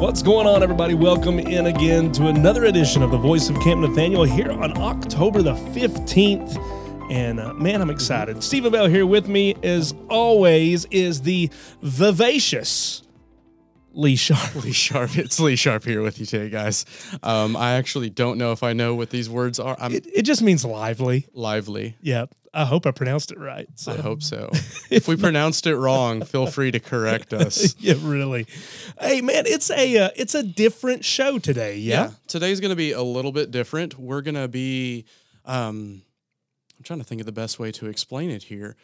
[0.00, 0.94] What's going on, everybody?
[0.94, 5.42] Welcome in again to another edition of the Voice of Camp Nathaniel here on October
[5.42, 7.12] the 15th.
[7.12, 8.42] And uh, man, I'm excited.
[8.42, 11.50] Stephen Bell here with me, as always, is the
[11.82, 13.02] vivacious
[13.92, 14.54] Lee Sharp.
[14.64, 15.16] Lee Sharp.
[15.16, 16.84] It's Lee Sharp here with you today, guys.
[17.22, 19.76] Um, I actually don't know if I know what these words are.
[19.78, 21.26] I'm It, it just means lively.
[21.34, 21.96] lively.
[22.00, 23.68] Yeah, I hope I pronounced it right.
[23.74, 23.92] So.
[23.92, 24.50] I hope so.
[24.90, 27.74] if we pronounced it wrong, feel free to correct us.
[27.80, 28.46] yeah, really.
[29.00, 31.76] Hey, man, it's a uh, it's a different show today.
[31.78, 32.10] Yeah.
[32.26, 33.98] Today's going to be a little bit different.
[33.98, 35.04] We're going to be,
[35.44, 36.02] um,
[36.78, 38.76] I'm trying to think of the best way to explain it here.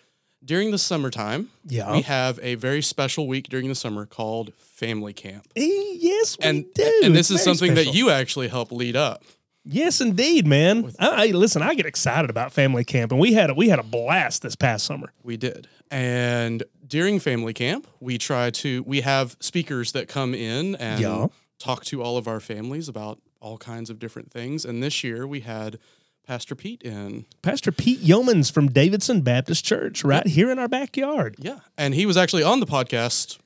[0.45, 1.93] During the summertime, Yeah.
[1.93, 5.47] we have a very special week during the summer called Family Camp.
[5.57, 5.63] Eh,
[5.99, 7.01] Yes, we And, do.
[7.03, 7.93] and this It's is something special.
[7.93, 9.25] that you actually help lead up.
[9.65, 10.93] Yes, indeed, man.
[11.01, 11.61] I, I listen.
[11.63, 14.55] I get excited about family camp, and we had a, we had a blast this
[14.55, 15.13] past summer.
[15.25, 15.67] We did.
[15.91, 21.27] And during family camp, we try to we have speakers that come in and Yeah.
[21.59, 24.65] talk to all of our families about all kinds of different things.
[24.65, 25.79] And this year we had
[26.27, 27.24] Pastor Pete in.
[27.43, 31.37] Pastor Pete Yeomans from Davidson Baptist Church, right here in our backyard.
[31.38, 31.60] Yeah.
[31.79, 33.38] And he was actually on the podcast.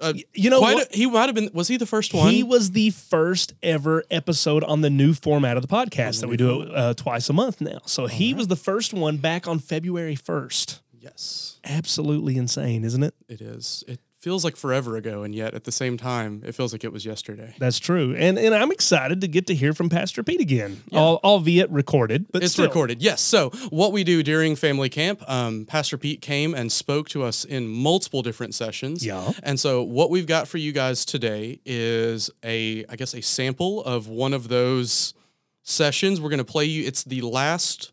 [0.00, 0.92] Uh, You know what?
[0.92, 2.32] a- he might have been was he the first one?
[2.32, 6.36] He was the first ever episode on the new format of the podcast that we
[6.36, 7.78] do it uh, twice a month now.
[7.86, 10.80] So he was the first one back on February first.
[10.92, 11.60] yes.
[11.62, 13.14] Absolutely insane, isn't it?
[13.28, 13.84] It is.
[13.86, 16.92] It feels like forever ago and yet at the same time it feels like it
[16.92, 17.54] was yesterday.
[17.60, 21.20] That's true, and and I'm excited to get to hear from Pastor Pete again, al-
[21.22, 22.64] albeit recorded, but It's still.
[22.66, 23.20] recorded, yes.
[23.20, 27.44] So, what we do during family camp, um, Pastor Pete came and spoke to us
[27.44, 29.06] in multiple different sessions.
[29.06, 29.30] Yeah.
[29.44, 33.84] And so, what we've got for you guys today is a, I guess, a sample
[33.84, 35.14] of one of those
[35.62, 36.20] sessions.
[36.20, 36.84] We're going to play you.
[36.84, 37.92] It's the last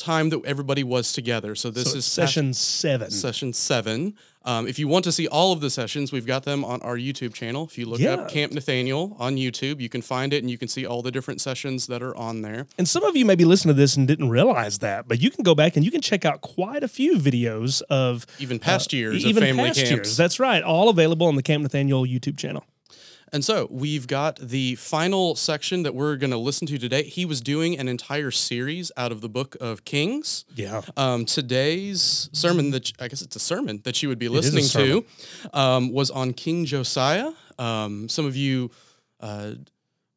[0.00, 1.54] time that everybody was together.
[1.54, 3.10] So, this So is session seven.
[3.10, 4.14] session seven.
[4.42, 6.96] Um, if you want to see all of the sessions, we've got them on our
[6.96, 7.64] YouTube channel.
[7.70, 8.14] If you look Yeah.
[8.14, 11.10] up Camp Nathaniel on YouTube, you can find it and you can see all the
[11.10, 12.66] different sessions that are on there.
[12.78, 15.30] And some of you may be listening to this and didn't realize that, but you
[15.30, 18.94] can go back and you can check out quite a few videos of Even past
[18.94, 19.90] years Uh, even of family past camps.
[19.90, 20.16] years.
[20.16, 22.64] That's right, all available on the Camp Nathaniel YouTube channel.
[23.32, 27.04] And so we've got the final section that we're going to listen to today.
[27.04, 30.44] He was doing an entire series out of the book of Kings.
[30.54, 30.82] Yeah.
[30.96, 35.04] Um, today's sermon that I guess it's a sermon that you would be listening to
[35.52, 37.32] um, was on King Josiah.
[37.58, 38.70] Um, some of you
[39.20, 39.52] uh,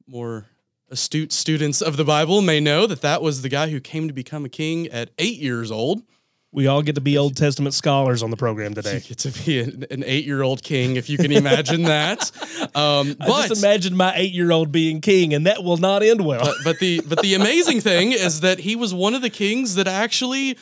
[0.08, 0.46] more
[0.90, 4.14] astute students of the Bible may know that that was the guy who came to
[4.14, 6.04] become a king at eight years old.
[6.54, 8.96] We all get to be Old Testament scholars on the program today.
[8.96, 12.32] You get to be an, an eight-year-old king, if you can imagine that.
[12.76, 16.44] Um, I but just imagine my eight-year-old being king, and that will not end well.
[16.44, 19.76] but, but the but the amazing thing is that he was one of the kings
[19.76, 20.58] that actually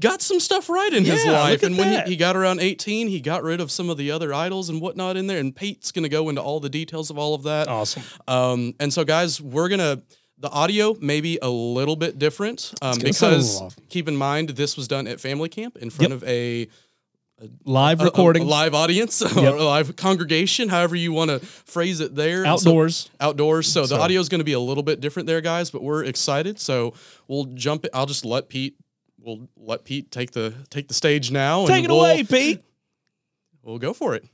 [0.00, 1.62] got some stuff right in his Yeah, look life.
[1.62, 4.32] And when he, he got around 18, he got rid of some of the other
[4.32, 5.38] idols and whatnot in there.
[5.38, 7.68] And Pete's gonna go into all the details of all of that.
[7.68, 8.02] awesome.
[8.26, 10.02] Um, and so guys, we're gonna
[10.40, 14.76] the audio may be a little bit different um, a because keep in mind this
[14.76, 16.22] was done at family camp in front Yep.
[16.22, 16.68] of a
[17.64, 21.38] Live a- a- recording, a live audience, or a live congregation, however you want to
[21.38, 22.44] phrase it there.
[22.44, 23.10] And so- outdoors.
[23.20, 23.68] outdoors.
[23.70, 25.70] So, the audio is going to be a little bit different there, guys.
[25.70, 26.58] But we're excited.
[26.58, 26.94] So
[27.28, 27.86] we'll jump.
[27.94, 28.74] I'll just let Pete.
[29.20, 31.64] We'll let Pete take the take the stage now.
[31.66, 32.60] Take and it we'll, away, Pete.
[33.62, 34.24] We'll go for it.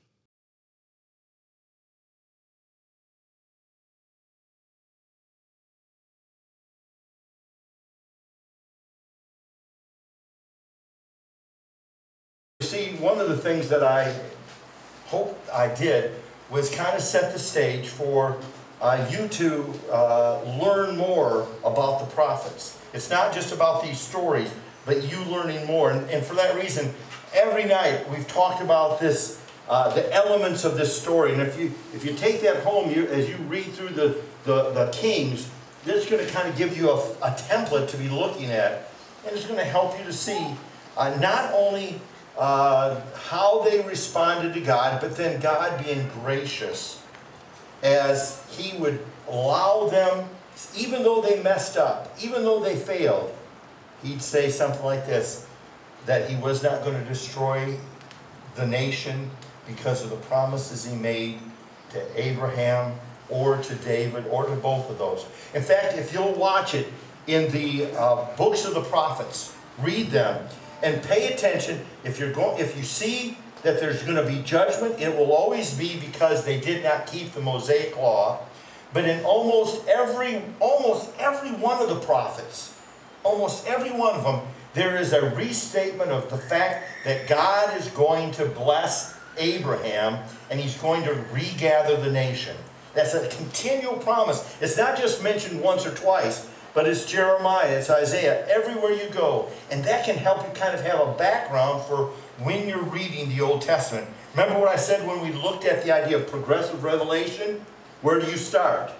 [13.04, 14.18] One of the things that I
[15.08, 16.12] hope I did
[16.48, 18.38] was kind of set the stage for
[18.80, 22.80] uh, you to uh, learn more about the prophets.
[22.94, 24.50] It's not just about these stories,
[24.86, 25.90] but you learning more.
[25.90, 26.94] And, and for that reason,
[27.34, 29.38] every night we've talked about this,
[29.68, 31.34] uh, the elements of this story.
[31.34, 34.70] And if you if you take that home, you, as you read through the, the,
[34.70, 35.50] the Kings,
[35.84, 38.88] this is going to kind of give you a, a template to be looking at.
[39.26, 40.54] And it's going to help you to see
[40.96, 42.00] uh, not only
[42.38, 47.02] uh, how they responded to God, but then God being gracious
[47.82, 50.28] as He would allow them,
[50.76, 53.34] even though they messed up, even though they failed,
[54.02, 55.46] He'd say something like this
[56.06, 57.76] that He was not going to destroy
[58.56, 59.30] the nation
[59.66, 61.38] because of the promises He made
[61.90, 62.98] to Abraham
[63.30, 65.24] or to David or to both of those.
[65.54, 66.88] In fact, if you'll watch it
[67.26, 70.46] in the uh, books of the prophets, read them
[70.84, 71.84] and pay attention.
[72.04, 75.76] If you're going, if you see that there's going to be judgment, it will always
[75.76, 78.40] be because they did not keep the Mosaic law.
[78.92, 82.78] But in almost every, almost every one of the prophets,
[83.24, 84.40] almost every one of them,
[84.74, 90.60] there is a restatement of the fact that God is going to bless Abraham, and
[90.60, 92.56] he's going to regather the nation.
[92.92, 94.56] That's a continual promise.
[94.60, 99.48] It's not just mentioned once or twice, but it's Jeremiah, it's Isaiah, everywhere you go.
[99.70, 102.06] And that can help you kind of have a background for
[102.42, 104.08] when you're reading the Old Testament.
[104.34, 107.64] Remember what I said when we looked at the idea of progressive revelation?
[108.02, 108.92] Where do you start?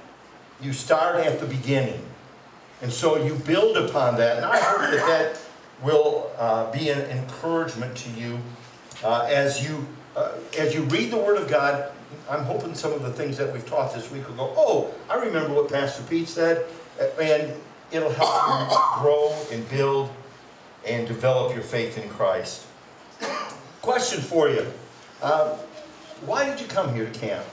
[0.61, 2.01] You start at the beginning.
[2.81, 4.37] And so you build upon that.
[4.37, 5.41] And I hope that that
[5.83, 8.39] will uh, be an encouragement to you
[9.03, 9.87] uh, as you
[10.17, 11.91] uh, as you read the Word of God.
[12.31, 15.17] I'm hoping some of the things that we've taught this week will go, oh, I
[15.17, 16.65] remember what Pastor Pete said,
[17.01, 17.53] and
[17.93, 20.11] it'll help you grow and build
[20.87, 22.67] and develop your faith in Christ.
[23.83, 24.67] Question for you.
[25.23, 25.57] Uh,
[26.27, 27.45] why did you come here to camp?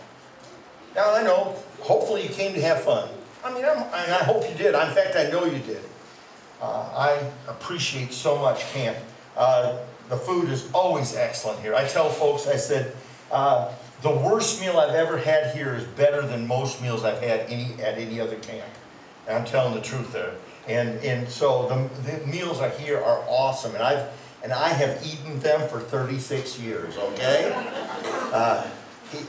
[0.96, 3.10] Now, I know, hopefully you came to have fun.
[3.44, 4.76] I mean, I'm, and I hope you did.
[4.76, 5.82] In fact, I know you did.
[6.62, 8.98] Uh, I appreciate so much camp.
[9.36, 9.80] Uh,
[10.10, 11.74] the food is always excellent here.
[11.74, 12.94] I tell folks, I said,
[13.32, 13.72] uh,
[14.02, 17.74] the worst meal I've ever had here is better than most meals I've had any
[17.82, 18.68] at any other camp.
[19.30, 20.34] I'm telling the truth there.
[20.68, 24.08] And and so the, the meals I here are awesome, and I've
[24.44, 26.98] and I have eaten them for 36 years.
[26.98, 27.52] Okay.
[28.34, 28.68] Uh,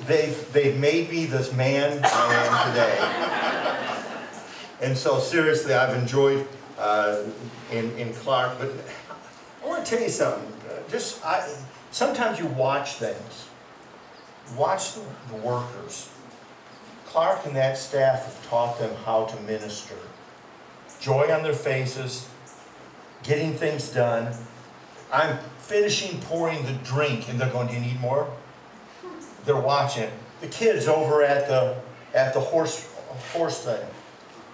[0.07, 3.99] they've, they've made me this man I am today.
[4.81, 6.47] And so seriously, I've enjoyed
[6.79, 7.25] uh,
[7.71, 8.71] in, in Clark, but
[9.63, 10.53] I want to tell you something.
[10.69, 11.49] Uh, just I,
[11.91, 13.49] sometimes you watch things.
[14.57, 16.09] Watch the, the workers.
[17.13, 19.97] Clark and that staff have taught them how to minister.
[20.99, 22.27] Joy on their faces,
[23.23, 24.35] getting things done.
[25.13, 28.29] I'm finishing pouring the drink, and they're going, Do you need more?
[29.45, 30.09] they're watching.
[30.41, 31.77] The kids over at the
[32.15, 32.91] at the horse
[33.35, 33.85] horse thing,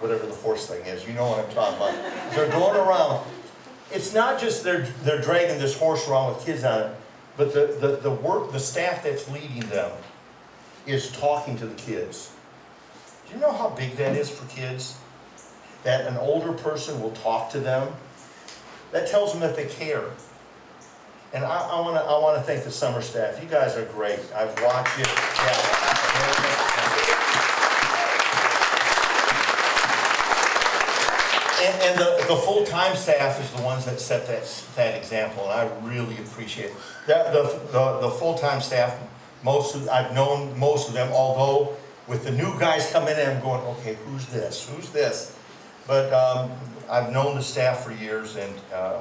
[0.01, 2.33] whatever the horse thing is, you know what I'm talking about.
[2.35, 3.25] They're going around.
[3.93, 6.97] It's not just they're they're dragging this horse around with kids on it,
[7.37, 9.93] but the, the, the work the staff that's leading them
[10.87, 12.33] is talking to the kids.
[13.29, 14.97] Do you know how big that is for kids?
[15.85, 17.93] That an older person will talk to them?
[18.93, 20.05] That tells them that they care.
[21.35, 23.43] And I, I want to I want to thank the summer staff.
[23.43, 24.19] You guys are great.
[24.35, 25.05] I've watched you.
[25.05, 25.89] Yeah.
[31.61, 35.53] And, and the, the full-time staff is the ones that set that, that example, and
[35.53, 36.77] I really appreciate it.
[37.09, 38.97] That, the, the, the full-time staff,
[39.43, 41.77] most of, I've known most of them, although
[42.09, 44.69] with the new guys coming in, I'm going, okay, who's this?
[44.69, 45.37] Who's this?
[45.87, 46.51] But um,
[46.91, 49.01] I've known the staff for years, and uh,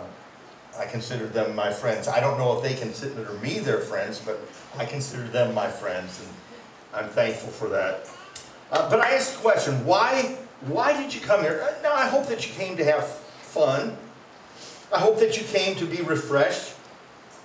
[0.78, 2.08] I consider them my friends.
[2.08, 4.40] I don't know if they consider me their friends, but
[4.78, 8.10] I consider them my friends, and I'm thankful for that.
[8.72, 10.38] Uh, but I ask the question, why,
[10.68, 11.66] why did you come here?
[11.66, 13.98] Uh, now, I hope that you came to have fun.
[14.94, 16.74] I hope that you came to be refreshed.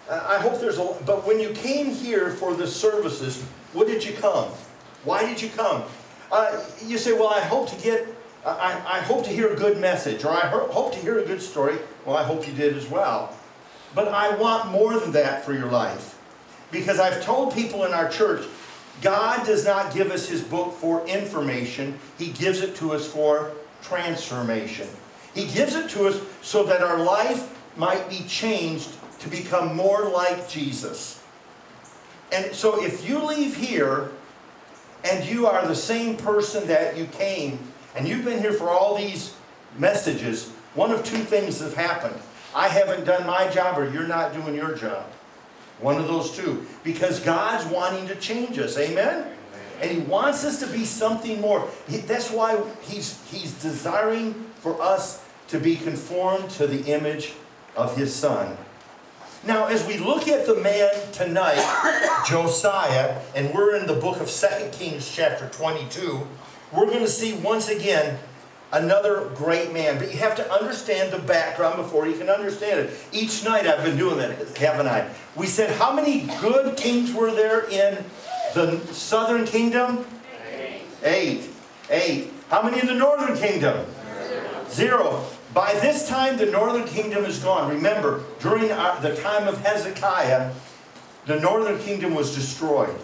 [0.09, 3.41] Uh, I hope there's a, but when you came here for the services,
[3.73, 4.51] what did you come?
[5.05, 5.83] Why did you come?
[6.31, 8.07] Uh, you say, well, I hope to get
[8.45, 11.41] I, I hope to hear a good message, or I hope to hear a good
[11.41, 11.79] story.
[12.05, 13.37] Well, I hope you did as well.
[13.95, 16.19] But I want more than that for your life.
[16.73, 18.45] Because I've told people in our church,
[19.01, 23.53] God does not give us His book for information, He gives it to us for
[23.83, 24.89] transformation.
[25.35, 28.91] He gives it to us so that our life might be changed
[29.21, 31.23] to become more like Jesus.
[32.33, 34.11] And so if you leave here
[35.05, 37.59] and you are the same person that you came,
[37.95, 39.35] and you've been here for all these
[39.79, 42.19] messages, one of two things have happened.
[42.55, 45.07] I haven't done my job, or you're not doing your job.
[45.81, 46.67] One of those two.
[46.85, 48.79] Because God's wanting to change us.
[48.79, 49.27] Amen?
[49.81, 51.69] And He wants us to be something more.
[51.89, 57.33] That's why he's, he's desiring for us to be conformed to the image
[57.77, 58.57] of His Son.
[59.45, 61.63] Now, as we look at the man tonight,
[62.29, 66.27] Josiah, and we're in the book of Second Kings, chapter 22
[66.73, 68.19] we're going to see once again
[68.73, 69.99] another great man.
[69.99, 72.91] But you have to understand the background before you can understand it.
[73.13, 75.11] Each night I've been doing that, haven't I?
[75.37, 78.05] We said, how many good kings were there in
[78.55, 80.07] the southern kingdom?
[80.51, 80.83] Eight.
[81.05, 81.51] Eight.
[81.91, 82.33] Eight.
[82.49, 83.85] How many in the northern kingdom?
[84.71, 84.71] Zero.
[84.71, 85.27] Zero.
[85.55, 87.69] By this time, the northern kingdom is gone.
[87.69, 90.53] Remember, during the time of Hezekiah,
[91.27, 92.97] the northern kingdom was destroyed.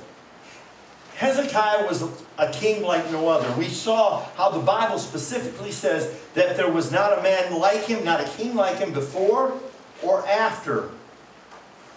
[1.17, 2.05] Hezekiah was
[2.39, 3.53] a king like no other.
[3.59, 8.05] We saw how the Bible specifically says that there was not a man like him,
[8.05, 9.61] not a king like him before
[10.03, 10.91] or after.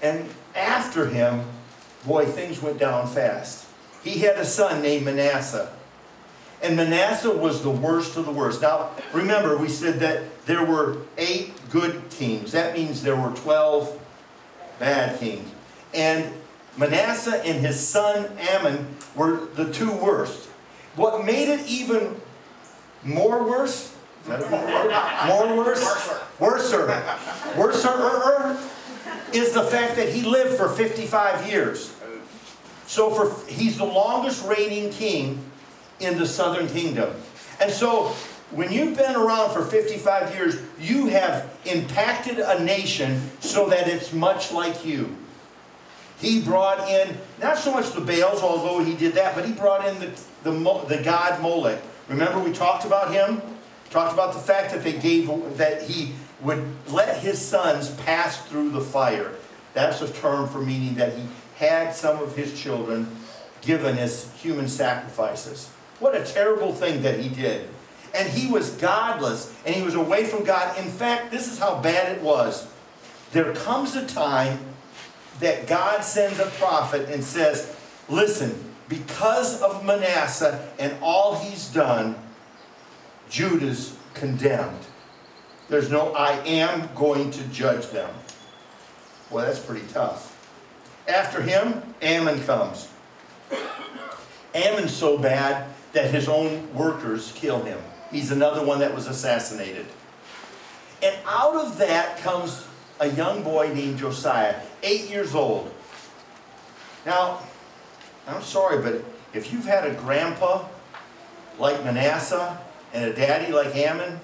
[0.01, 1.46] And after him,
[2.05, 3.67] boy, things went down fast.
[4.03, 5.72] He had a son named Manasseh.
[6.63, 8.62] And Manasseh was the worst of the worst.
[8.62, 12.51] Now, remember, we said that there were eight good kings.
[12.51, 14.00] That means there were 12
[14.79, 15.50] bad kings.
[15.93, 16.33] And
[16.77, 20.48] Manasseh and his son Amon were the two worst.
[20.95, 22.19] What made it even
[23.03, 23.95] more worse?
[24.24, 25.27] Is that more worse?
[25.27, 26.10] More worse?
[26.39, 27.05] Worser.
[27.57, 28.57] Worser
[29.33, 31.95] is the fact that he lived for 55 years.
[32.88, 35.39] So for he's the longest reigning king
[36.00, 37.13] in the southern kingdom.
[37.60, 38.13] And so
[38.51, 44.12] when you've been around for 55 years, you have impacted a nation so that it's
[44.12, 45.15] much like you.
[46.20, 49.88] He brought in, not so much the Baals, although he did that, but he brought
[49.88, 50.08] in the,
[50.43, 50.51] the,
[50.88, 51.81] the god Molech.
[52.10, 53.41] Remember we talked about him?
[53.89, 55.27] Talked about the fact that they gave,
[55.58, 59.31] that he would let his sons pass through the fire.
[59.74, 61.24] That's a term for meaning that he
[61.55, 63.15] had some of his children
[63.62, 65.70] given as human sacrifices.
[66.00, 67.70] What a terrible thing that he did.
[68.13, 70.77] And he was godless and he was away from God.
[70.77, 72.67] In fact, this is how bad it was.
[73.31, 74.59] There comes a time
[75.39, 77.75] that God sends a prophet and says,
[78.09, 82.15] Listen, because of Manasseh and all he's done,
[83.29, 84.85] Judah's condemned.
[85.69, 88.13] There's no, I am going to judge them.
[89.29, 90.37] Well, that's pretty tough.
[91.07, 92.89] After him, Amon comes.
[94.53, 97.79] Amon's so bad that his own workers kill him.
[98.11, 99.85] He's another one that was assassinated.
[101.01, 102.67] And out of that comes
[102.99, 105.73] a young boy named Josiah, eight years old.
[107.05, 107.39] Now,
[108.27, 109.03] I'm sorry, but
[109.33, 110.67] if you've had a grandpa
[111.57, 112.59] like Manasseh
[112.93, 114.19] and a daddy like Amon,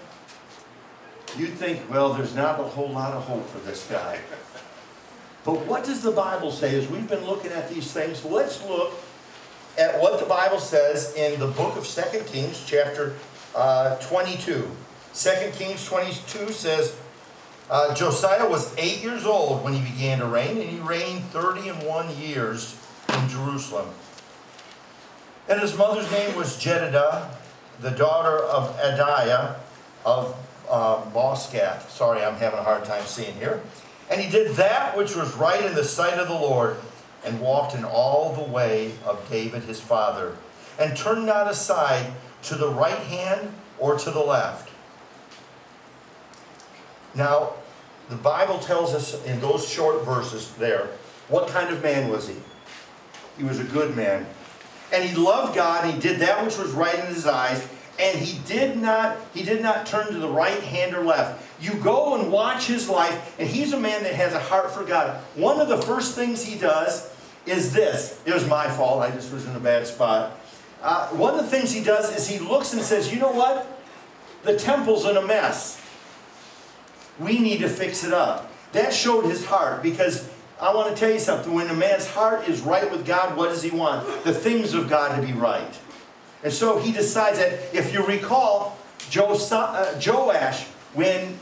[1.37, 4.19] you'd think, well, there's not a whole lot of hope for this guy.
[5.43, 6.77] But what does the Bible say?
[6.77, 8.93] As we've been looking at these things, let's look
[9.77, 13.15] at what the Bible says in the book of Second Kings, chapter
[13.57, 14.69] uh, 22.
[15.13, 16.95] 2 Kings 22 says,
[17.69, 21.69] uh, Josiah was eight years old when he began to reign, and he reigned 30
[21.69, 23.89] and one years in Jerusalem.
[25.49, 27.29] And his mother's name was Jedidah,
[27.81, 29.55] the daughter of Adaiah
[30.05, 30.37] of
[30.69, 31.89] uh, Boscath.
[31.89, 33.61] Sorry, I'm having a hard time seeing here.
[34.09, 36.77] And he did that which was right in the sight of the Lord,
[37.25, 40.37] and walked in all the way of David his father,
[40.79, 42.13] and turned not aside
[42.47, 44.71] to the right hand or to the left.
[47.15, 47.53] Now,
[48.09, 50.89] the Bible tells us in those short verses there,
[51.29, 52.35] what kind of man was he?
[53.37, 54.25] He was a good man.
[54.93, 57.67] And he loved God, and he did that which was right in his eyes,
[57.99, 61.43] and he did not he did not turn to the right hand or left.
[61.61, 64.85] You go and watch his life, and he's a man that has a heart for
[64.85, 65.19] God.
[65.35, 67.13] One of the first things he does
[67.45, 68.21] is this.
[68.25, 69.01] It was my fault.
[69.01, 70.39] I just was in a bad spot.
[70.81, 73.79] Uh, one of the things he does is he looks and says, you know what?
[74.43, 75.81] The temple's in a mess.
[77.19, 78.51] We need to fix it up.
[78.73, 80.29] That showed his heart because
[80.61, 81.53] I want to tell you something.
[81.53, 84.23] When a man's heart is right with God, what does he want?
[84.23, 85.79] The things of God to be right.
[86.43, 88.77] And so he decides that, if you recall,
[89.15, 91.39] uh, Joash, when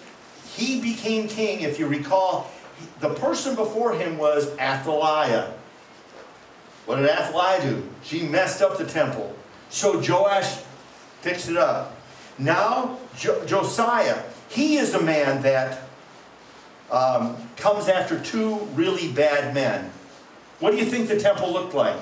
[0.53, 2.51] he became king, if you recall,
[2.99, 5.53] the person before him was Athaliah.
[6.85, 7.89] What did Athaliah do?
[8.03, 9.35] She messed up the temple.
[9.69, 10.61] So Joash
[11.21, 11.95] fixed it up.
[12.37, 15.81] Now, jo Josiah, he is a man that
[16.91, 19.91] um, comes after two really bad men.
[20.59, 21.97] What do you think the temple looked like?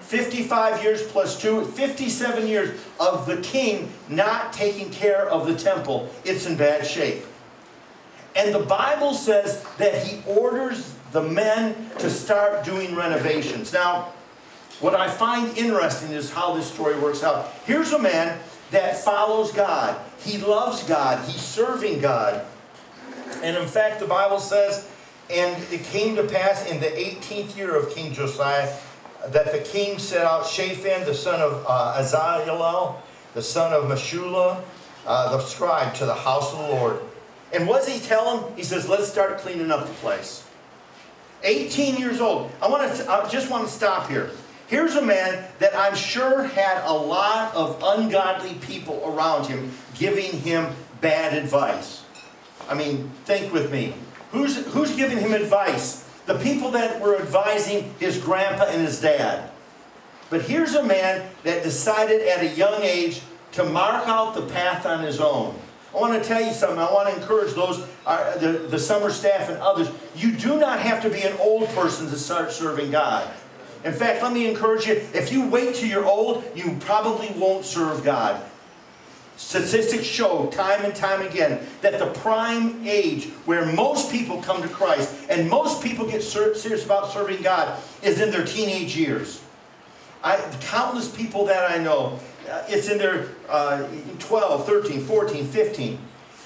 [0.00, 6.10] 55 years plus 2, 57 years of the king not taking care of the temple.
[6.24, 7.24] It's in bad shape.
[8.36, 13.72] And the Bible says that he orders the men to start doing renovations.
[13.72, 14.12] Now,
[14.80, 17.52] what I find interesting is how this story works out.
[17.64, 18.40] Here's a man
[18.70, 20.00] that follows God.
[20.18, 21.24] He loves God.
[21.28, 22.44] He's serving God.
[23.42, 24.88] And in fact, the Bible says,
[25.30, 28.74] and it came to pass in the 18th year of King Josiah
[29.28, 32.02] that the king set out Shaphan, the son of uh,
[33.34, 34.62] the son of Meshullam,
[35.06, 37.00] uh, the scribe, to the house of the Lord.
[37.52, 38.56] And what does he tell him?
[38.56, 40.44] He says, let's start cleaning up the place.
[41.42, 42.50] 18 years old.
[42.60, 43.10] I want to.
[43.10, 44.30] I just want to stop here.
[44.68, 50.32] Here's a man that I'm sure had a lot of ungodly people around him giving
[50.40, 52.04] him bad advice.
[52.68, 53.94] I mean, think with me.
[54.30, 56.08] Who's, who's giving him advice?
[56.26, 59.50] the people that were advising his grandpa and his dad.
[60.30, 63.20] But here's a man that decided at a young age
[63.52, 65.54] to mark out the path on his own.
[65.94, 66.78] I want to tell you something.
[66.78, 69.88] I want to encourage those, uh, the, the summer staff and others.
[70.16, 73.30] You do not have to be an old person to start serving God.
[73.84, 77.64] In fact, let me encourage you if you wait till you're old, you probably won't
[77.64, 78.42] serve God.
[79.36, 84.68] Statistics show time and time again that the prime age where most people come to
[84.68, 89.42] Christ and most people get serious about serving God is in their teenage years.
[90.22, 92.20] I, countless people that I know,
[92.68, 93.86] it's in there uh,
[94.18, 95.98] 12, 13, 14, 15.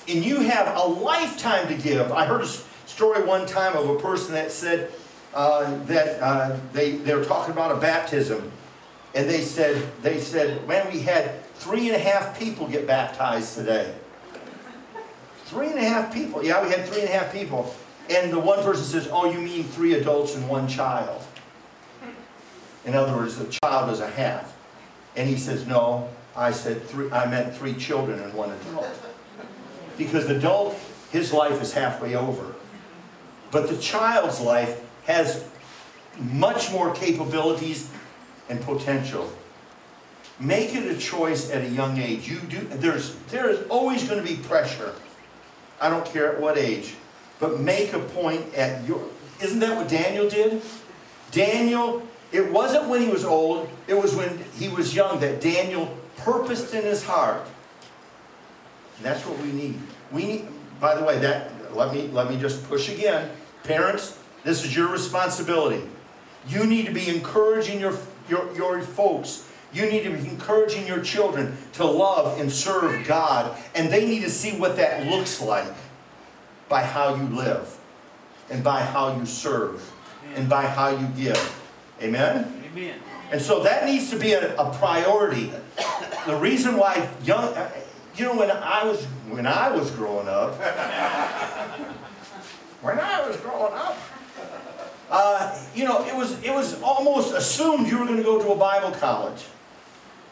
[0.08, 2.12] And you have a lifetime to give.
[2.12, 4.92] I heard a story one time of a person that said
[5.34, 8.52] uh, that uh, they, they were talking about a baptism.
[9.14, 13.54] And they said, they said, man, we had three and a half people get baptized
[13.54, 13.94] today.
[15.46, 16.44] Three and a half people.
[16.44, 17.74] Yeah, we had three and a half people.
[18.10, 21.22] And the one person says, oh, you mean three adults and one child.
[22.84, 24.55] In other words, the child is a half.
[25.16, 28.86] And he says, no, I said three, I meant three children and one adult.
[29.96, 30.78] Because the adult,
[31.10, 32.54] his life is halfway over.
[33.50, 35.48] But the child's life has
[36.18, 37.90] much more capabilities
[38.48, 39.32] and potential.
[40.38, 42.28] Make it a choice at a young age.
[42.28, 44.94] You do there's there is always going to be pressure.
[45.80, 46.94] I don't care at what age.
[47.38, 49.02] But make a point at your
[49.40, 50.60] isn't that what Daniel did?
[51.30, 55.96] Daniel, it wasn't when he was old, it was when he was young that Daniel
[56.16, 57.46] purposed in his heart.
[58.96, 59.78] And that's what we need.
[60.10, 60.48] We need
[60.80, 63.30] by the way, that let me let me just push again.
[63.64, 65.82] Parents, this is your responsibility.
[66.48, 69.48] You need to be encouraging your, your, your folks.
[69.72, 73.56] You need to be encouraging your children to love and serve God.
[73.74, 75.74] And they need to see what that looks like
[76.68, 77.76] by how you live,
[78.50, 79.92] and by how you serve,
[80.34, 81.62] and by how you give.
[82.02, 82.62] Amen?
[82.72, 82.98] Amen.
[83.32, 85.52] And so that needs to be a, a priority.
[86.26, 87.56] The reason why young,
[88.16, 90.54] you know, when I was when I was growing up,
[92.82, 93.98] when I was growing up,
[95.10, 98.52] uh, you know, it was, it was almost assumed you were going to go to
[98.52, 99.44] a Bible college.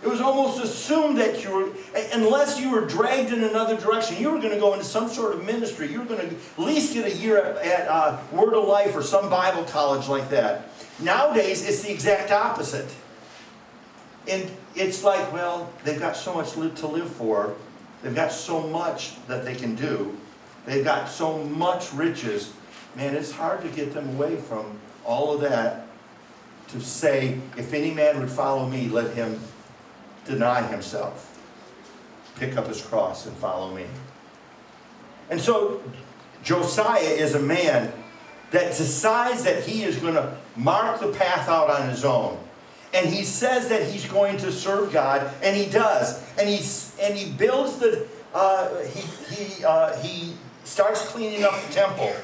[0.03, 1.71] It was almost assumed that you were,
[2.13, 5.35] unless you were dragged in another direction, you were going to go into some sort
[5.35, 5.91] of ministry.
[5.91, 8.95] You were going to at least get a year at, at uh, Word of Life
[8.95, 10.69] or some Bible college like that.
[11.01, 12.93] Nowadays, it's the exact opposite.
[14.29, 17.55] And it's like, well, they've got so much to live for.
[18.03, 20.17] They've got so much that they can do.
[20.67, 22.53] They've got so much riches
[22.97, 25.87] man, it's hard to get them away from all of that
[26.69, 29.39] to say, if any man would follow me, let him
[30.25, 31.39] deny himself,
[32.37, 33.85] pick up his cross, and follow me.
[35.31, 35.83] And so
[36.43, 37.93] Josiah is a man
[38.55, 42.39] that decides that he is going to mark the path out on his own.
[42.93, 46.23] And he says that he's going to serve God, and he does.
[46.39, 46.65] And he,
[47.03, 52.15] and he builds the, uh, he, he, uh, he starts cleaning up the temple.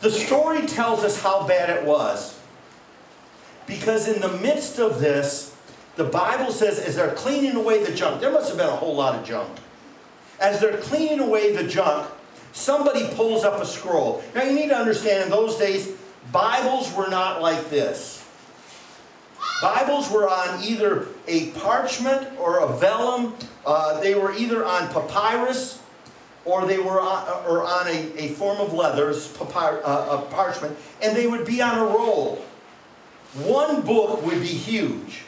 [0.00, 2.40] The story tells us how bad it was.
[3.68, 5.56] Because in the midst of this,
[5.94, 8.96] the Bible says as they're cleaning away the junk, there must have been a whole
[8.96, 9.56] lot of junk.
[10.40, 12.10] As they're cleaning away the junk,
[12.52, 14.22] somebody pulls up a scroll.
[14.34, 15.92] Now you need to understand in those days,
[16.32, 18.26] Bibles were not like this.
[19.62, 23.34] Bibles were on either a parchment or a vellum.
[23.66, 25.82] Uh, they were either on papyrus
[26.44, 31.16] or they were on, or on a, a form of leather, papyr, uh, parchment, and
[31.16, 32.36] they would be on a roll.
[33.34, 35.22] One book would be huge.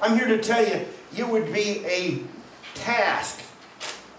[0.00, 0.84] I'm here to tell you,
[1.16, 2.20] it would be a
[2.74, 3.40] task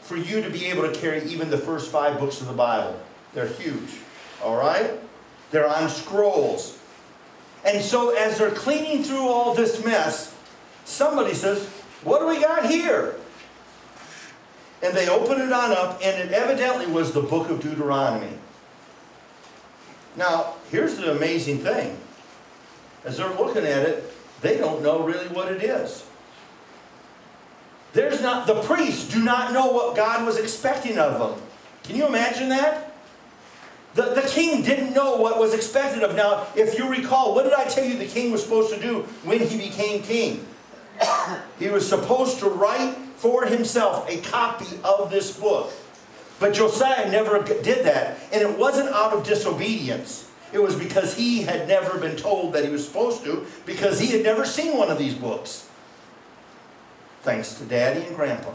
[0.06, 3.00] for you to be able to carry even the first five books of the Bible.
[3.34, 3.90] They're huge,
[4.44, 4.92] all right?
[5.52, 6.80] They're on scrolls.
[7.66, 10.36] And so as they're cleaning through all this mess,
[10.86, 11.68] somebody says,
[12.04, 13.16] What do we got here?
[14.86, 18.38] and they open it on up, and it evidently was the book of Deuteronomy.
[20.16, 21.98] Now, here's the amazing thing.
[23.04, 26.06] As they're looking at it, they don't know really what it is.
[27.96, 31.42] There's not, the priests do not know what God was expecting of them.
[31.84, 32.94] Can you imagine that?
[33.94, 36.14] The, the king didn't know what was expected of.
[36.14, 39.04] Now, if you recall, what did I tell you the king was supposed to do
[39.24, 40.46] when he became king?
[41.60, 45.72] he was supposed to write for himself a copy of this book.
[46.38, 50.30] But Josiah never did that, and it wasn't out of disobedience.
[50.52, 54.08] It was because he had never been told that he was supposed to, because he
[54.08, 55.70] had never seen one of these books.
[57.26, 58.52] Thanks to daddy and grandpa.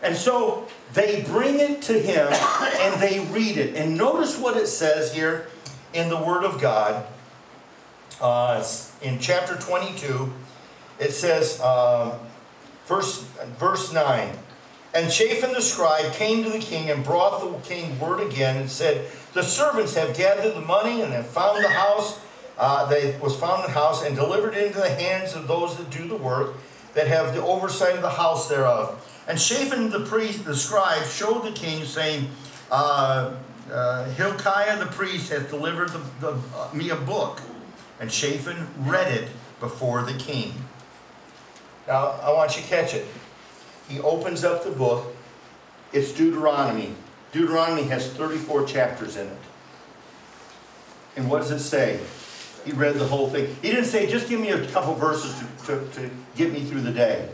[0.00, 3.74] And so they bring it to him and they read it.
[3.74, 5.48] And notice what it says here
[5.92, 7.04] in the Word of God.
[8.20, 8.64] Uh,
[9.02, 10.32] in chapter 22,
[11.00, 12.12] it says, um,
[12.86, 13.24] verse,
[13.58, 14.30] verse 9
[14.94, 18.70] And Shaphan the scribe came to the king and brought the king word again and
[18.70, 22.20] said, The servants have gathered the money and have found the house.
[22.56, 25.90] Uh, they was found in the house and delivered into the hands of those that
[25.90, 26.54] do the work.
[26.96, 29.02] That have the oversight of the house thereof.
[29.28, 32.28] And Shaphan the priest, the scribe, showed the king, saying,
[32.70, 33.34] uh,
[33.70, 37.42] uh, Hilkiah the priest hath delivered the, the, uh, me a book.
[38.00, 39.28] And Shaphan read it
[39.60, 40.54] before the king.
[41.86, 43.06] Now, I want you to catch it.
[43.88, 45.14] He opens up the book.
[45.92, 46.94] It's Deuteronomy.
[47.30, 49.38] Deuteronomy has 34 chapters in it.
[51.16, 52.00] And what does it say?
[52.66, 53.46] He read the whole thing.
[53.62, 55.32] He didn't say, just give me a couple verses
[55.66, 57.28] to, to, to get me through the day.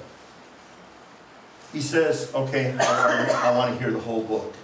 [1.73, 4.55] He says, okay, I, want to hear the whole book.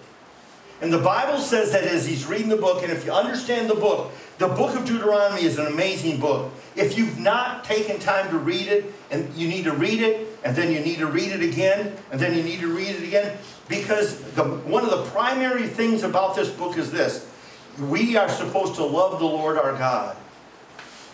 [0.83, 3.75] And the Bible says that as he's reading the book, and if you understand the
[3.75, 6.53] book, the book of Deuteronomy is an amazing book.
[6.77, 10.55] If you've not taken time to read it, and you need to read it, and
[10.55, 13.39] then you need to read it again, and then you need to read it again,
[13.69, 17.27] because the, one of the primary things about this book is this
[17.81, 20.17] we are supposed to love the Lord our God.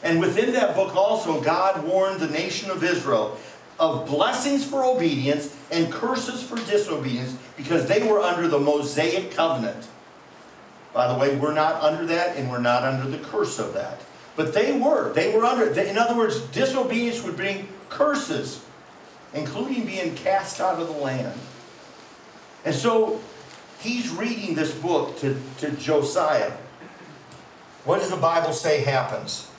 [0.05, 3.39] And within that book also, God warned the nation of Israel
[3.81, 9.89] of blessings for obedience and curses for disobedience because they were under the Mosaic covenant.
[10.93, 14.01] By the way, we're not under that and we're not under the curse of that.
[14.37, 15.13] But they were.
[15.13, 15.69] They were under.
[15.81, 18.65] In other words, disobedience would bring curses,
[19.33, 21.39] including being cast out of the land.
[22.65, 23.21] And so
[23.81, 26.53] he's reading this book to, to Josiah.
[27.85, 29.51] What does the Bible say happens?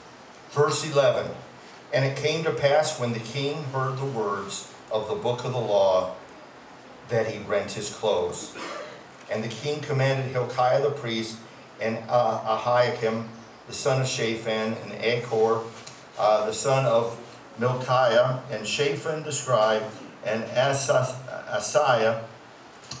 [0.56, 1.30] Verse 11.
[1.92, 5.52] And it came to pass when the king heard the words of the book of
[5.52, 6.14] the law
[7.10, 8.56] that he rent his clothes.
[9.30, 11.36] And the king commanded Hilkiah the priest
[11.78, 13.28] and uh, Ahikam
[13.66, 15.60] the son of Shaphan and Achor
[16.18, 17.20] uh, the son of
[17.60, 19.82] Milkiah and Shaphan the scribe
[20.24, 22.22] and Asaiah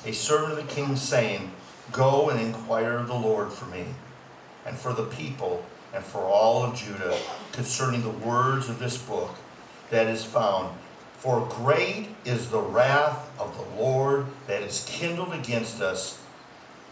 [0.04, 1.52] a servant of the king, saying,
[1.90, 3.86] Go and inquire of the Lord for me,
[4.66, 7.18] and for the people, and for all of Judah,
[7.52, 9.34] concerning the words of this book
[9.90, 10.76] that is found.
[11.18, 16.22] For great is the wrath of the Lord that is kindled against us,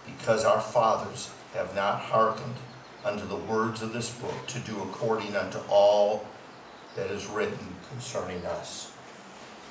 [0.07, 2.57] because our fathers have not hearkened
[3.04, 6.26] unto the words of this book to do according unto all
[6.96, 8.90] that is written concerning us.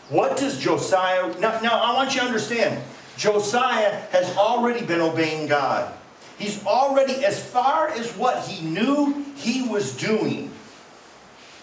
[0.10, 2.84] What does Josiah, now, now I want you to understand,
[3.18, 5.94] Josiah has already been obeying God.
[6.38, 10.52] He's already, as far as what he knew he was doing,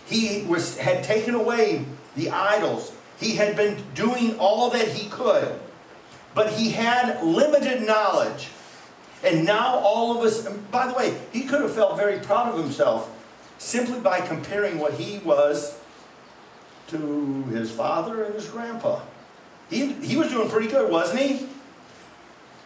[0.06, 1.84] he was, had taken away
[2.16, 2.92] the idols.
[3.18, 5.58] He had been doing all that he could.
[6.34, 8.48] But he had limited knowledge.
[9.22, 12.62] And now all of us, by the way, he could have felt very proud of
[12.62, 13.10] himself
[13.58, 15.78] simply by comparing what he was
[16.88, 19.00] to his father and his grandpa.
[19.68, 21.48] He, he was doing pretty good, wasn't he?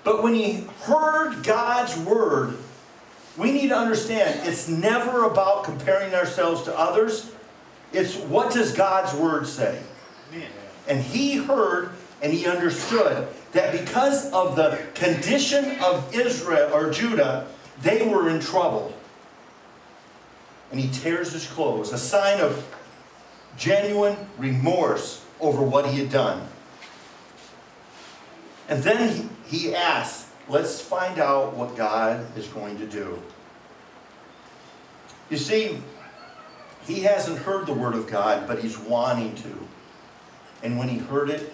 [0.04, 2.56] But when he heard God's word,
[3.36, 7.32] we need to understand it's never about comparing ourselves to others.
[7.92, 9.82] It's what does God's word say?
[10.86, 11.90] And he heard
[12.20, 17.46] and he understood that because of the condition of Israel or Judah,
[17.82, 18.94] they were in trouble.
[20.70, 22.66] And he tears his clothes, a sign of
[23.56, 26.46] genuine remorse over what he had done.
[28.68, 33.22] And then he, asks, let's find out what God is going to do.
[35.30, 35.78] You see,
[36.86, 39.68] he hasn't heard the word of God, but he's wanting to.
[40.62, 41.52] And when he heard it,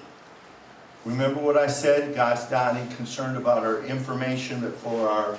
[1.04, 2.14] remember what I said?
[2.14, 5.38] God's not concerned about our information, but for our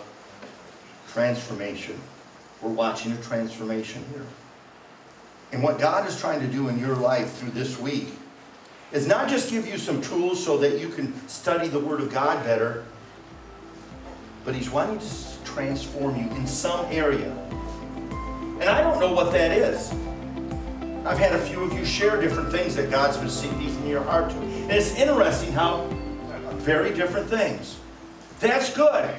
[1.10, 2.00] transformation.
[2.62, 4.26] We're watching a transformation here.
[5.52, 8.08] And what God is trying to do in your life through this week
[8.92, 12.12] is not just give you some tools so that you can study the Word of
[12.12, 12.86] God better,
[14.44, 17.32] but He's wanting to transform you in some area.
[18.60, 19.92] And I don't know what that is.
[21.06, 24.04] I've had a few of you share different things that God's been speaking in your
[24.04, 24.36] heart to.
[24.36, 27.80] And it's interesting how uh, very different things.
[28.40, 29.10] That's good.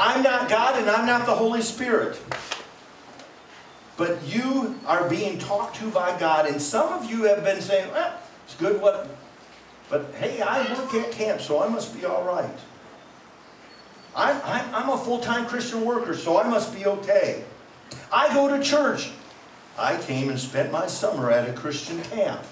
[0.00, 2.20] I'm not God and I'm not the Holy Spirit.
[3.96, 7.90] But you are being talked to by God, and some of you have been saying,
[7.90, 8.17] well,
[8.48, 9.06] it's good what,
[9.90, 12.58] but hey, I work at camp, so I must be all right.
[14.16, 17.44] I'm, I'm, I'm a full-time Christian worker, so I must be okay.
[18.10, 19.10] I go to church.
[19.78, 22.42] I came and spent my summer at a Christian camp.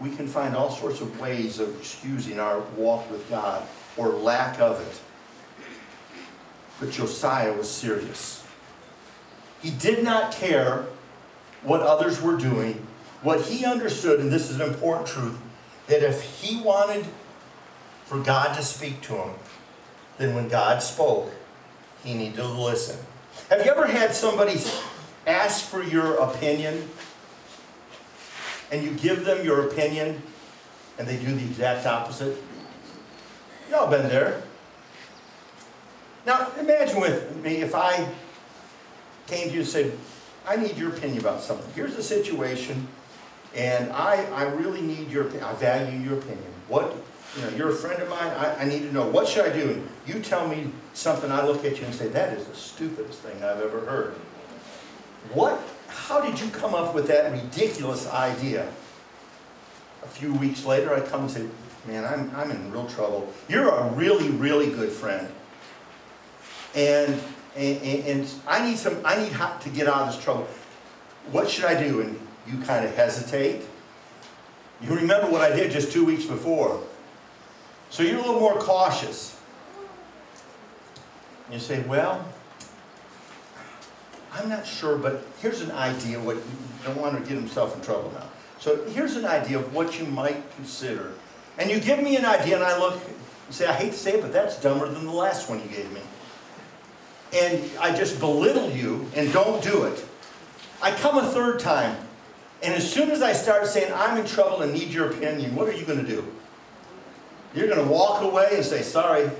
[0.00, 4.58] We can find all sorts of ways of excusing our walk with God or lack
[4.60, 5.00] of it.
[6.80, 8.46] But Josiah was serious.
[9.60, 10.86] He did not care
[11.62, 12.86] what others were doing.
[13.22, 15.38] What he understood, and this is an important truth,
[15.88, 17.06] that if he wanted
[18.04, 19.30] for God to speak to him,
[20.18, 21.32] then when God spoke,
[22.04, 22.98] he needed to listen.
[23.50, 24.60] Have you ever had somebody
[25.26, 26.88] ask for your opinion?
[28.70, 30.22] and you give them your opinion
[30.98, 32.36] and they do the exact opposite?
[33.70, 34.42] Y'all been there.
[36.26, 38.08] Now, imagine with me if I
[39.26, 39.92] came to you and said,
[40.46, 41.70] I need your opinion about something.
[41.74, 42.88] Here's the situation,
[43.54, 45.44] and I, I really need your opinion.
[45.44, 46.52] I value your opinion.
[46.68, 46.94] What,
[47.36, 48.28] you know, you're a friend of mine.
[48.28, 49.08] I, I need to know.
[49.08, 49.82] What should I do?
[50.06, 53.36] You tell me something, I look at you and say, that is the stupidest thing
[53.42, 54.14] I've ever heard.
[55.32, 58.70] What, how did you come up with that ridiculous idea?
[60.02, 61.46] A few weeks later, I come and say,
[61.86, 63.32] man, I'm, I'm in real trouble.
[63.48, 65.28] You're a really, really good friend.
[66.74, 67.20] And,
[67.56, 70.46] and, and I need some, I need to get out of this trouble.
[71.32, 72.00] What should I do?
[72.02, 72.18] And
[72.50, 73.62] you kind of hesitate.
[74.80, 76.82] You remember what I did just two weeks before.
[77.90, 79.40] So you're a little more cautious.
[81.50, 82.24] You say, well,
[84.32, 86.36] I'm not sure, but here's an idea what
[86.84, 88.26] don't want to get himself in trouble now.
[88.60, 91.12] So here's an idea of what you might consider.
[91.58, 94.14] And you give me an idea, and I look and say, I hate to say
[94.14, 96.02] it, but that's dumber than the last one you gave me.
[97.34, 100.04] And I just belittle you and don't do it.
[100.80, 101.96] I come a third time,
[102.62, 105.68] and as soon as I start saying, I'm in trouble and need your opinion, what
[105.68, 106.24] are you going to do?
[107.54, 109.30] You're going to walk away and say, Sorry,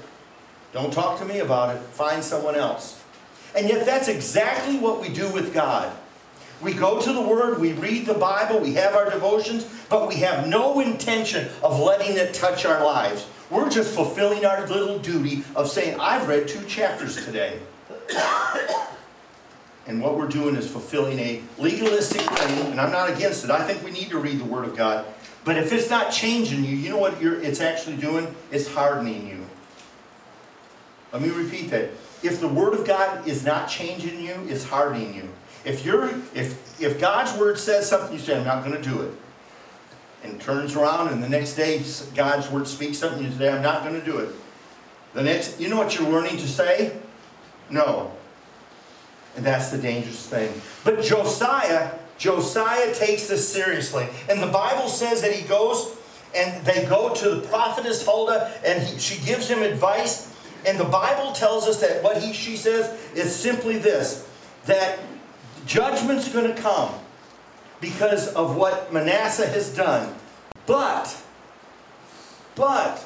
[0.72, 3.02] don't talk to me about it, find someone else.
[3.57, 5.92] And yet, that's exactly what we do with God.
[6.61, 10.16] We go to the Word, we read the Bible, we have our devotions, but we
[10.16, 13.26] have no intention of letting it touch our lives.
[13.50, 17.61] We're just fulfilling our little duty of saying, I've read two chapters today.
[19.88, 23.51] And what we're doing is fulfilling a legalistic thing, and I'm not against it.
[23.51, 25.07] I think we need to read the Word of God.
[25.44, 28.35] But if it's not changing you, you know what it's actually doing?
[28.53, 29.46] It's hardening you.
[31.12, 31.90] Let me repeat that.
[32.22, 35.29] If the Word of God is not changing you, it's hardening you.
[35.64, 39.03] If you're if if God's word says something, you say, I'm not going to do
[39.03, 39.12] it.
[40.22, 41.83] And turns around and the next day
[42.14, 44.35] God's word speaks something, you say, I'm not going to do it.
[45.14, 46.96] The next you know what you're learning to say?
[47.70, 48.12] No.
[49.36, 50.52] And that's the dangerous thing.
[50.84, 54.08] But Josiah, Josiah takes this seriously.
[54.28, 55.96] And the Bible says that he goes
[56.34, 60.34] and they go to the prophetess Huldah and he, she gives him advice.
[60.66, 64.28] And the Bible tells us that what he, she says is simply this
[64.66, 64.98] that
[65.66, 66.92] Judgment's going to come
[67.80, 70.14] because of what Manasseh has done.
[70.66, 71.16] But,
[72.54, 73.04] but,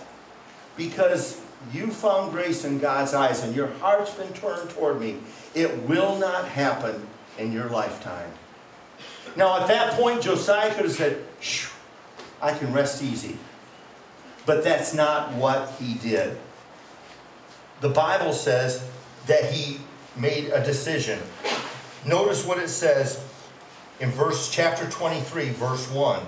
[0.77, 1.42] because
[1.73, 5.19] you found grace in God's eyes and your heart's been turned toward me,
[5.55, 7.07] it will not happen
[7.39, 8.31] in your lifetime.
[9.37, 11.25] Now, at that point, Josiah could have said,
[12.41, 13.39] I can rest easy.
[14.45, 16.37] But that's not what he did.
[17.81, 18.85] The Bible says
[19.27, 19.79] that he
[20.17, 21.21] made a decision.
[22.05, 23.25] Notice what it says
[24.01, 26.21] in verse chapter 23, verse 1.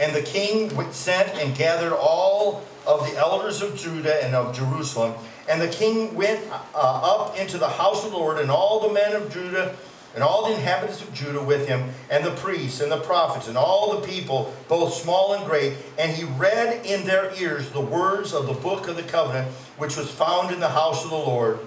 [0.00, 5.14] And the king sent and gathered all of the elders of Judah and of Jerusalem.
[5.48, 8.92] And the king went uh, up into the house of the Lord, and all the
[8.92, 9.76] men of Judah
[10.14, 13.56] and all the inhabitants of Judah with him, and the priests and the prophets, and
[13.56, 15.74] all the people, both small and great.
[15.98, 19.96] And he read in their ears the words of the book of the covenant, which
[19.96, 21.60] was found in the house of the Lord.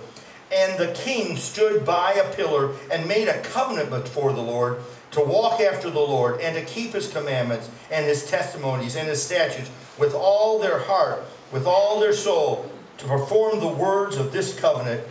[0.51, 4.79] And the king stood by a pillar and made a covenant before the Lord
[5.11, 9.21] to walk after the Lord and to keep his commandments and his testimonies and his
[9.21, 14.57] statutes with all their heart, with all their soul, to perform the words of this
[14.59, 15.05] covenant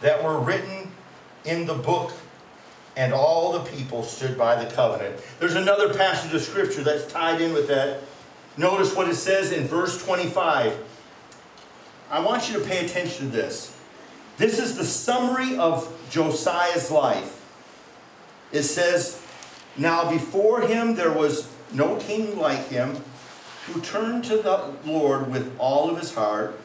[0.00, 0.92] that were written
[1.44, 2.12] in the book.
[2.96, 5.20] And all the people stood by the covenant.
[5.38, 8.02] There's another passage of scripture that's tied in with that.
[8.56, 10.76] Notice what it says in verse 25.
[12.10, 13.76] I want you to pay attention to this.
[14.36, 17.36] This is the summary of Josiah's life.
[18.52, 19.19] It says,
[19.80, 23.02] Now before him there was no king like him
[23.66, 26.60] who turned to the Lord with all of his heart,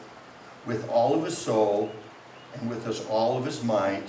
[0.66, 1.90] with all of his soul,
[2.54, 4.02] and with his, all of his might,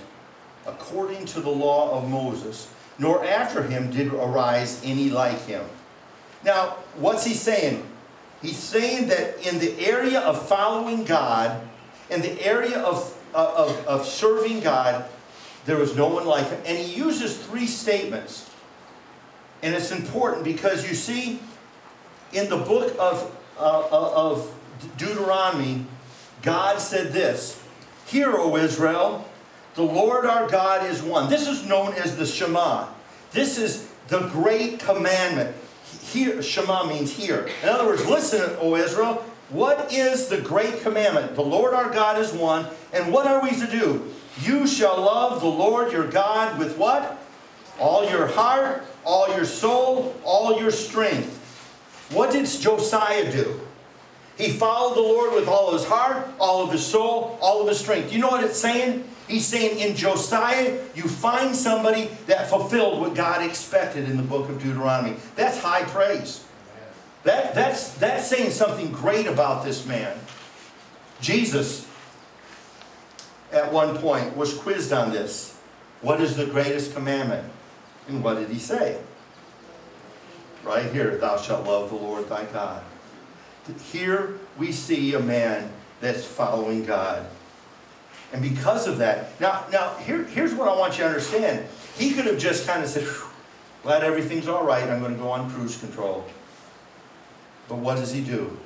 [0.66, 5.64] according to the law of Moses, nor after him did arise any like him.
[6.44, 7.88] Now, what's he saying?
[8.42, 11.66] He's saying that in the area of following God,
[12.10, 15.06] in the area of of, of serving God,
[15.66, 16.60] there was no one like him.
[16.66, 18.50] And he uses three statements.
[19.64, 21.40] And it's important because you see,
[22.34, 24.54] in the book of, uh, of
[24.98, 25.86] Deuteronomy,
[26.42, 27.62] God said this
[28.06, 29.26] Hear, O Israel,
[29.76, 31.30] the Lord our God is one.
[31.30, 32.88] This is known as the Shema.
[33.32, 35.56] This is the great commandment.
[36.04, 37.50] Here, Shema means hear.
[37.62, 41.36] In other words, listen, O Israel, what is the great commandment?
[41.36, 42.66] The Lord our God is one.
[42.94, 44.12] And what are we to do?
[44.42, 47.20] You shall love the Lord your God with what?
[47.80, 51.34] All your heart, all your soul, all your strength.
[52.12, 53.62] What did Josiah do?
[54.38, 57.80] He followed the Lord with all his heart, all of his soul, all of his
[57.80, 58.12] strength.
[58.12, 59.08] You know what it's saying?
[59.30, 64.50] He's saying in Josiah, you find somebody that fulfilled what God expected in the book
[64.50, 65.16] of Deuteronomy.
[65.36, 66.46] That's high praise.
[67.24, 70.18] That, that's, that's saying something great about this man.
[71.20, 71.88] Jesus,
[73.54, 75.58] at one point, was quizzed on this.
[76.02, 77.52] What is the greatest commandment?
[78.08, 79.00] And what did he say?
[80.64, 82.84] Right here, thou shalt love the Lord thy God.
[83.92, 87.26] Here we see a man that's following God.
[88.34, 91.66] And because of that, now, now here, here's what I want you to understand.
[91.98, 93.08] He could have just kind of said,
[93.84, 96.26] glad everything's all right, I'm going to go on cruise control.
[97.70, 98.58] But what does he do?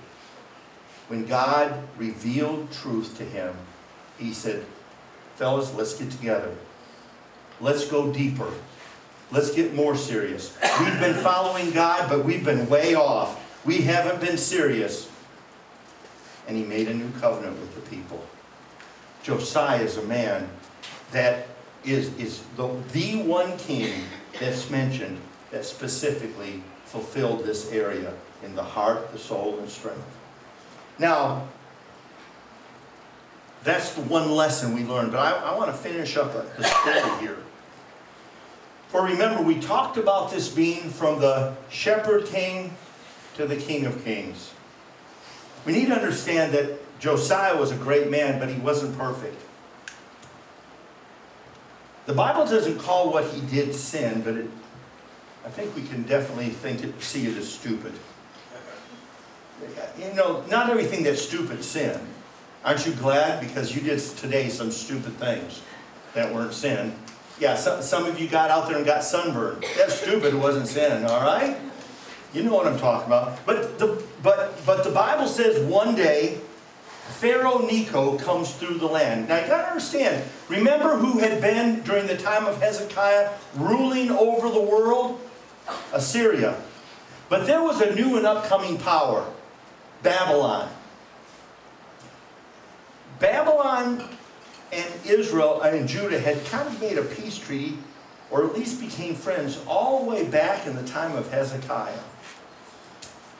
[1.08, 3.56] When God revealed truth to him,
[4.18, 4.66] he said,
[5.36, 6.56] fellas, let's get together.
[7.60, 8.52] Let's go deeper.
[9.32, 10.58] Let's get more serious.
[10.80, 13.40] We've been following God, but we've been way off.
[13.66, 15.10] We haven't been serious.
[16.48, 18.22] And he made a new covenant with the people.
[19.24, 20.50] Josiah is a man
[21.12, 21.48] that
[21.86, 24.04] is, is the, the one king
[24.40, 25.20] that's mentioned
[25.52, 28.14] that specifically fulfilled this area
[28.44, 30.04] in the heart, the soul, and strength.
[31.00, 31.48] Now,
[33.64, 37.20] that's the one lesson we learned, but I, I want to finish up the story
[37.20, 37.38] here.
[38.92, 42.76] For remember, we talked about this being from the shepherd king
[43.36, 44.52] to the king of kings.
[45.66, 49.42] We need to understand that Josiah was a great man, but he wasn't perfect.
[52.06, 54.50] The Bible doesn't call what he did sin, but it,
[55.46, 57.94] I think we can definitely think it, see it as stupid.
[59.98, 61.98] You know, not everything that's stupid sin.
[62.66, 63.40] Aren't you glad?
[63.40, 65.62] Because you did today some stupid things
[66.14, 66.94] that weren't sin.
[67.40, 69.66] Yeah, some, some of you got out there and got sunburned.
[69.78, 71.58] That's stupid, it wasn't sin, all right?
[72.34, 73.46] You know what I'm talking about.
[73.46, 76.40] But the, but, but the Bible says one day
[77.20, 79.28] Pharaoh Necho comes through the land.
[79.28, 84.12] Now you got to understand, remember who had been during the time of Hezekiah ruling
[84.12, 85.20] over the world?
[85.94, 86.56] Assyria.
[87.30, 89.26] But there was a new and upcoming power,
[90.04, 90.70] Babylon.
[93.20, 94.08] Babylon
[94.72, 97.78] and Israel and Judah had kind of made a peace treaty,
[98.30, 102.00] or at least became friends, all the way back in the time of Hezekiah.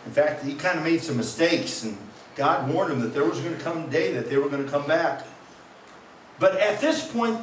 [0.06, 1.98] In fact, he kind of made some mistakes, and
[2.36, 4.64] God warned him that there was going to come a day that they were going
[4.64, 5.26] to come back.
[6.40, 7.40] But at this point,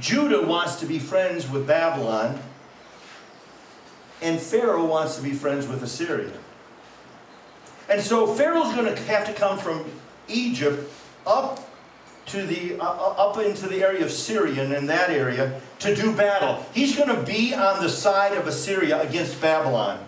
[0.00, 2.40] Judah wants to be friends with Babylon,
[4.22, 6.32] and Pharaoh wants to be friends with Assyria.
[7.88, 9.84] And so Pharaoh's going to have to come from
[10.26, 10.90] Egypt
[11.26, 11.67] up
[12.28, 16.14] to the uh, up into the area of Syria and in that area to do
[16.14, 16.64] battle.
[16.74, 20.04] He's going to be on the side of Assyria against Babylon.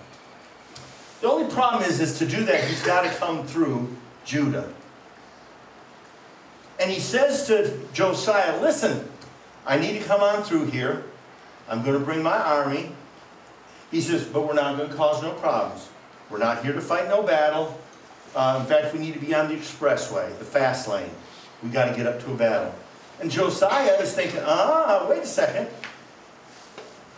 [1.20, 4.72] The only problem is, is to do that, he's got to come through Judah.
[6.78, 9.06] And he says to Josiah, listen,
[9.66, 11.04] I need to come on through here.
[11.68, 12.92] I'm going to bring my army.
[13.90, 15.88] He says, but we're not going to cause no problems.
[16.30, 17.78] We're not here to fight no battle.
[18.35, 21.11] Uh, in fact, we need to be on the expressway, the fast lane.
[21.62, 22.75] We got to get up to a battle.
[23.20, 25.68] And Josiah is thinking, ah, wait a second.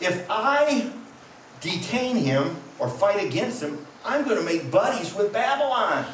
[0.01, 0.91] If I
[1.61, 6.05] detain him or fight against him, I'm going to make buddies with Babylon.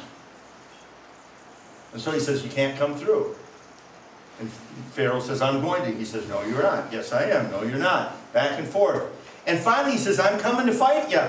[1.93, 3.35] And so he says, You can't come through.
[4.41, 4.51] And
[4.93, 5.97] Pharaoh says, I'm going to.
[5.97, 6.93] He says, No, you're not.
[6.93, 7.51] Yes, I am.
[7.51, 8.33] No, you're not.
[8.33, 9.05] Back and forth.
[9.47, 11.23] And finally he says, I'm coming to fight you.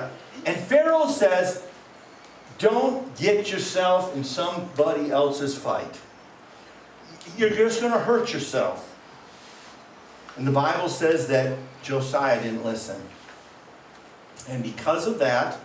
[0.46, 1.66] And Pharaoh says,
[2.58, 6.00] Don't get yourself in somebody else's fight.
[7.38, 8.86] You're just going to hurt yourself.
[10.38, 13.02] And the Bible says that Josiah didn't listen.
[14.48, 15.60] And because of that,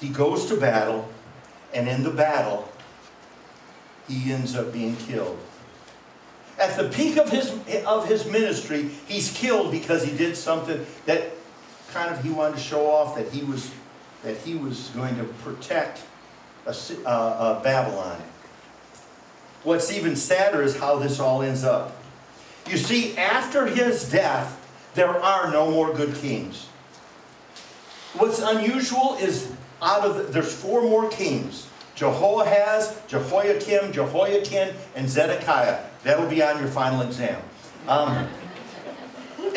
[0.00, 1.08] he goes to battle,
[1.72, 2.68] and in the battle,
[4.08, 5.38] he ends up being killed.
[6.58, 7.52] At the peak of his,
[7.86, 11.30] of his ministry, he's killed because he did something that
[11.92, 13.70] kind of he wanted to show off that he was,
[14.22, 16.02] that he was going to protect
[16.66, 18.20] a, uh, uh, Babylon.
[19.64, 21.96] What's even sadder is how this all ends up.
[22.68, 24.58] You see, after his death,
[24.94, 26.66] there are no more good kings.
[28.14, 31.68] What's unusual is out of the, there's four more kings.
[31.94, 35.84] Jehoahaz, Jehoiakim, Jehoiachin, and Zedekiah.
[36.04, 37.40] That'll be on your final exam.
[37.86, 38.28] Um,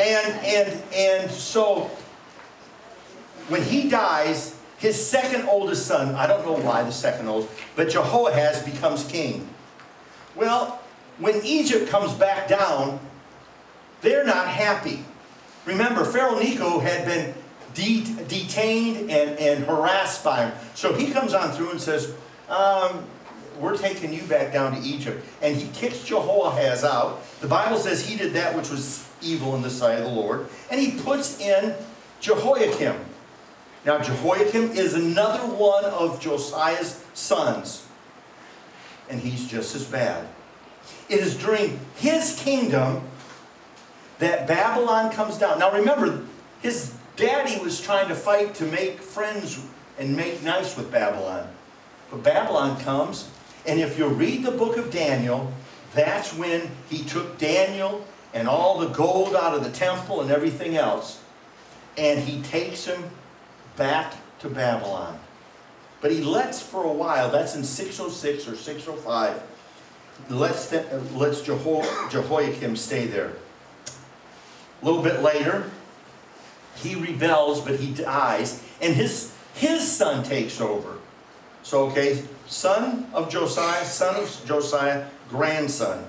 [0.00, 1.90] and and so
[3.48, 7.88] when he dies, his second oldest son, I don't know why the second oldest, but
[7.88, 9.48] Jehoahaz becomes king.
[10.36, 10.80] Well,
[11.18, 13.00] when Egypt comes back down,
[14.02, 15.04] they're not happy.
[15.64, 17.34] Remember, Pharaoh Necho had been
[17.74, 20.58] de- detained and, and harassed by him.
[20.74, 22.14] So he comes on through and says,
[22.48, 23.04] um,
[23.58, 25.24] We're taking you back down to Egypt.
[25.40, 27.22] And he kicks Jehoahaz out.
[27.40, 30.46] The Bible says he did that which was evil in the sight of the Lord.
[30.70, 31.74] And he puts in
[32.20, 32.96] Jehoiakim.
[33.84, 37.85] Now, Jehoiakim is another one of Josiah's sons.
[39.08, 40.26] And he's just as bad.
[41.08, 43.02] It is during his kingdom
[44.18, 45.58] that Babylon comes down.
[45.58, 46.24] Now, remember,
[46.60, 49.64] his daddy was trying to fight to make friends
[49.98, 51.48] and make nice with Babylon.
[52.10, 53.28] But Babylon comes,
[53.66, 55.52] and if you read the book of Daniel,
[55.94, 58.04] that's when he took Daniel
[58.34, 61.22] and all the gold out of the temple and everything else,
[61.96, 63.10] and he takes him
[63.76, 65.18] back to Babylon.
[66.00, 69.42] But he lets for a while, that's in 606 or 605,
[70.30, 70.82] lets, the,
[71.14, 73.32] lets Jeho- Jehoiakim stay there.
[74.82, 75.70] A little bit later,
[76.76, 80.98] he rebels, but he dies, and his, his son takes over.
[81.62, 86.04] So, okay, son of Josiah, son of Josiah, grandson.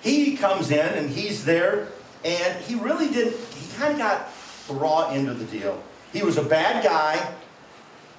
[0.00, 1.88] He comes in and he's there,
[2.24, 4.28] and he really didn't, he kind of got
[4.66, 5.82] the raw end of the deal.
[6.12, 7.34] He was a bad guy,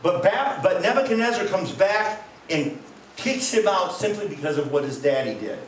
[0.01, 2.79] but, ba- but Nebuchadnezzar comes back and
[3.15, 5.59] kicks him out simply because of what his daddy did.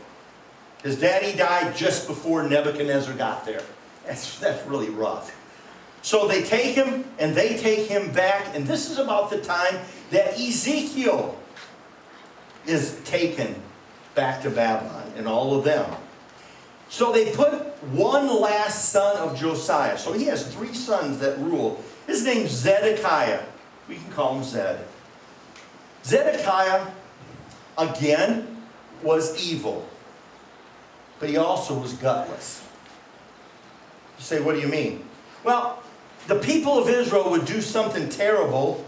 [0.83, 3.63] His daddy died just before Nebuchadnezzar got there.
[4.05, 5.35] That's, that's really rough.
[6.01, 9.79] So they take him and they take him back, and this is about the time
[10.11, 11.37] that Ezekiel
[12.65, 13.55] is taken
[14.13, 15.89] back to Babylon and all of them.
[16.89, 17.53] So they put
[17.93, 19.97] one last son of Josiah.
[19.97, 21.81] So he has three sons that rule.
[22.05, 23.43] His name's Zedekiah.
[23.87, 24.85] We can call him Zed.
[26.03, 26.87] Zedekiah,
[27.77, 28.61] again,
[29.01, 29.87] was evil,
[31.19, 32.65] but he also was gutless.
[34.17, 35.05] You say, what do you mean?
[35.43, 35.81] Well,
[36.27, 38.83] the people of Israel would do something terrible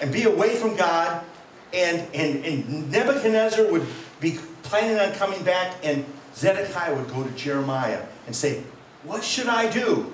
[0.00, 1.24] and be away from God,
[1.72, 3.86] and, and, and Nebuchadnezzar would
[4.20, 8.62] be planning on coming back, and Zedekiah would go to Jeremiah and say,
[9.04, 10.12] What should I do?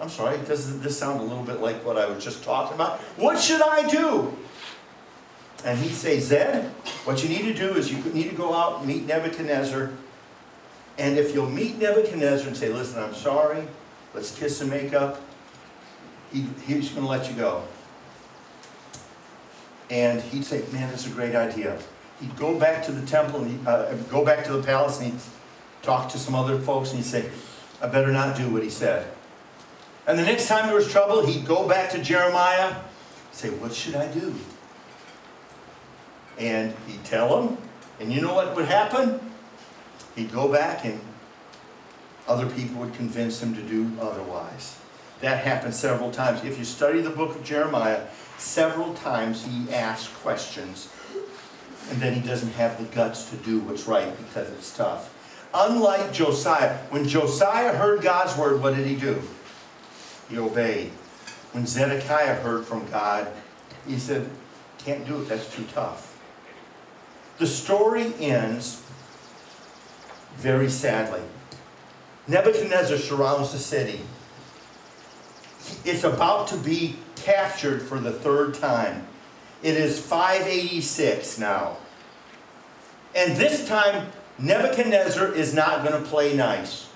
[0.00, 3.00] I'm sorry, doesn't this sound a little bit like what I was just talking about?
[3.16, 4.36] What should I do?
[5.64, 6.66] And he'd say, Zed,
[7.04, 9.90] what you need to do is you need to go out and meet Nebuchadnezzar.
[10.98, 13.66] And if you'll meet Nebuchadnezzar and say, Listen, I'm sorry,
[14.14, 15.20] let's kiss and make up,
[16.32, 17.64] he, he's going to let you go.
[19.90, 21.78] And he'd say, Man, that's a great idea.
[22.20, 25.12] He'd go back to the temple, and he'd, uh, go back to the palace, and
[25.12, 25.20] he'd
[25.82, 27.30] talk to some other folks, and he'd say,
[27.80, 29.08] I better not do what he said.
[30.08, 32.74] And the next time there was trouble, he'd go back to Jeremiah,
[33.30, 34.34] say, What should I do?
[36.38, 37.58] And he'd tell him,
[38.00, 39.20] and you know what would happen?
[40.16, 40.98] He'd go back, and
[42.26, 44.78] other people would convince him to do otherwise.
[45.20, 46.42] That happened several times.
[46.42, 48.06] If you study the book of Jeremiah,
[48.38, 50.90] several times he asks questions,
[51.90, 55.14] and then he doesn't have the guts to do what's right because it's tough.
[55.52, 59.20] Unlike Josiah, when Josiah heard God's word, what did he do?
[60.28, 60.90] He obeyed.
[61.52, 63.28] When Zedekiah heard from God,
[63.86, 64.28] he said,
[64.78, 66.18] Can't do it, that's too tough.
[67.38, 68.82] The story ends
[70.36, 71.22] very sadly.
[72.26, 74.00] Nebuchadnezzar surrounds the city.
[75.84, 79.06] It's about to be captured for the third time.
[79.62, 81.78] It is 586 now.
[83.14, 86.86] And this time, Nebuchadnezzar is not going to play nice.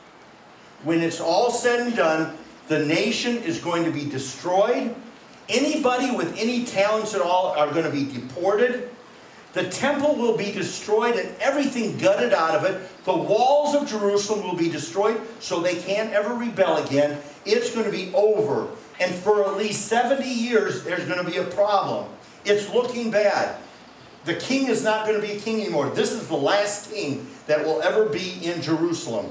[0.85, 2.37] When it's all said and done,
[2.73, 4.95] the nation is going to be destroyed.
[5.51, 8.89] Anybody with any talents at all are going to be deported.
[9.53, 12.81] The temple will be destroyed and everything gutted out of it.
[13.05, 17.21] The walls of Jerusalem will be destroyed so they can't ever rebel again.
[17.45, 18.69] It's going to be over.
[18.99, 22.11] And for at least 70 years, there's going to be a problem.
[22.47, 23.61] It's looking bad.
[24.25, 25.91] The king is not going to be a king anymore.
[25.91, 29.27] This is the last king that will ever be in Jerusalem.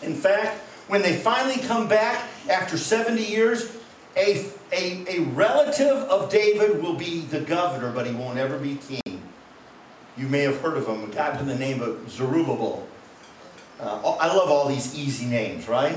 [0.00, 3.76] In fact, when they finally come back after 70 years,
[4.16, 8.76] a, a, a relative of David will be the governor, but he won't ever be
[8.76, 9.22] king.
[10.16, 12.86] You may have heard of him, a guy by the name of Zerubbabel.
[13.78, 15.96] Uh, I love all these easy names, right?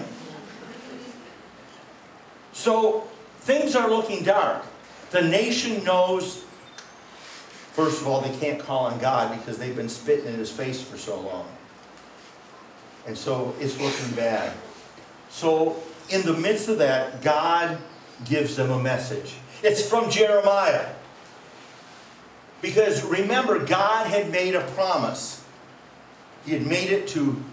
[2.54, 3.08] So
[3.40, 4.64] things are looking dark.
[5.10, 6.46] The nation knows,
[7.74, 10.82] first of all, they can't call on God because they've been spitting in his face
[10.82, 11.48] for so long.
[13.08, 14.54] And so it's looking bad.
[15.30, 15.82] So,
[16.12, 17.78] in the midst of that, God
[18.26, 19.36] gives them a message.
[19.64, 20.88] It's from Jeremiah.
[22.62, 25.44] Because remember, God had made a promise.
[26.46, 27.44] He had made it to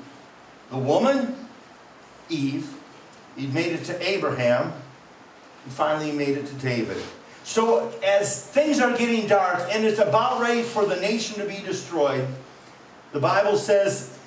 [0.70, 1.34] the woman,
[2.28, 2.74] Eve.
[3.36, 4.72] He'd made it to Abraham.
[5.64, 7.02] and finally he made it to David.
[7.44, 11.60] So as things are getting dark and it's about ready for the nation to be
[11.64, 12.26] destroyed,
[13.12, 14.18] the Bible says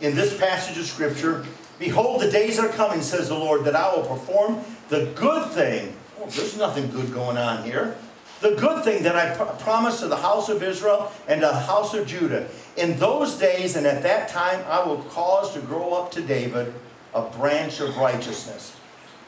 [0.00, 1.46] in this passage of Scripture,
[1.78, 5.94] Behold, the days are coming, says the Lord, that I will perform the good thing.
[6.20, 7.96] Oh, there's nothing good going on here.
[8.40, 11.52] The good thing that I pr- promised to the house of Israel and to the
[11.54, 12.48] house of Judah.
[12.76, 16.72] In those days and at that time, I will cause to grow up to David
[17.14, 18.76] a branch of righteousness.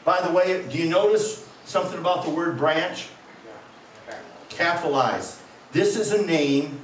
[0.04, 3.08] By the way, do you notice something about the word branch?
[4.48, 5.40] Capitalize.
[5.72, 6.80] This is a name,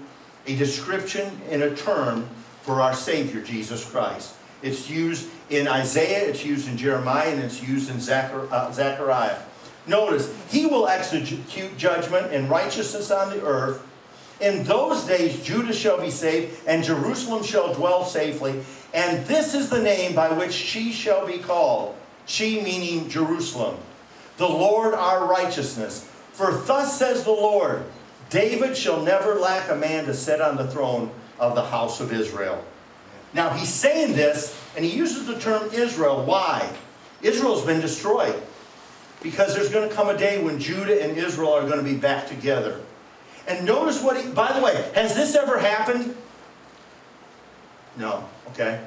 [0.46, 2.28] a description, and a term
[2.62, 4.34] for our Savior, Jesus Christ.
[4.62, 9.38] It's used in Isaiah, it's used in Jeremiah, and it's used in uh, Zechariah.
[9.86, 13.86] Notice, he will execute judgment and righteousness on the earth.
[14.40, 18.62] In those days, Judah shall be saved, and Jerusalem shall dwell safely.
[18.92, 21.94] And this is the name by which she shall be called.
[22.26, 23.76] She meaning Jerusalem.
[24.36, 26.10] The Lord our righteousness.
[26.32, 27.84] For thus says the Lord
[28.28, 32.12] David shall never lack a man to sit on the throne of the house of
[32.12, 32.64] Israel.
[33.36, 36.24] Now he's saying this, and he uses the term Israel.
[36.24, 36.74] Why?
[37.20, 38.42] Israel's been destroyed.
[39.22, 41.96] Because there's going to come a day when Judah and Israel are going to be
[41.96, 42.80] back together.
[43.46, 46.16] And notice what he, by the way, has this ever happened?
[47.98, 48.80] No, okay.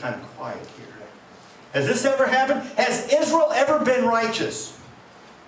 [0.00, 0.86] Kind of quiet here.
[1.74, 2.62] Has this ever happened?
[2.76, 4.76] Has Israel ever been righteous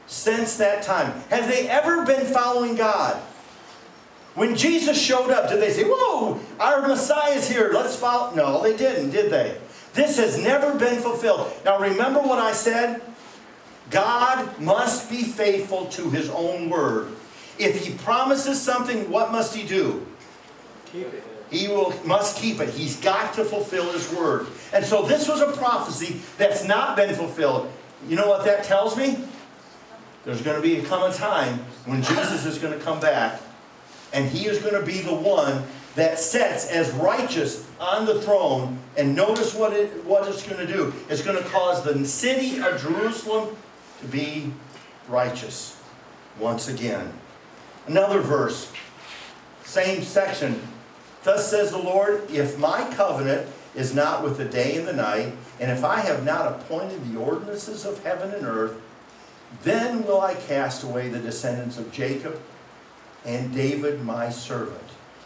[0.06, 1.22] since that time?
[1.30, 3.20] Have they ever been following God?
[4.38, 8.32] When Jesus showed up, did they say, Whoa, our Messiah is here, let's follow?
[8.36, 9.58] No, they didn't, did they?
[9.94, 11.50] This has never been fulfilled.
[11.64, 13.02] Now remember what I said?
[13.90, 17.16] God must be faithful to his own word.
[17.58, 20.06] If he promises something, what must he do?
[20.92, 21.24] Keep it.
[21.50, 22.68] He will, must keep it.
[22.68, 24.46] He's got to fulfill his word.
[24.72, 27.72] And so this was a prophecy that's not been fulfilled.
[28.06, 29.18] You know what that tells me?
[30.24, 33.40] There's going to be come a time when Jesus is going to come back
[34.12, 38.78] and he is going to be the one that sits as righteous on the throne.
[38.96, 40.92] And notice what, it, what it's going to do.
[41.08, 43.56] It's going to cause the city of Jerusalem
[44.00, 44.52] to be
[45.08, 45.80] righteous
[46.38, 47.12] once again.
[47.86, 48.72] Another verse,
[49.64, 50.62] same section.
[51.24, 55.32] Thus says the Lord, if my covenant is not with the day and the night,
[55.58, 58.80] and if I have not appointed the ordinances of heaven and earth,
[59.62, 62.40] then will I cast away the descendants of Jacob
[63.24, 64.82] and David my servant,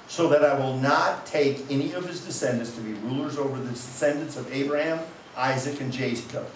[0.09, 3.71] so that I will not take any of his descendants to be rulers over the
[3.71, 5.01] descendants of Abraham,
[5.37, 6.47] Isaac, and Jacob.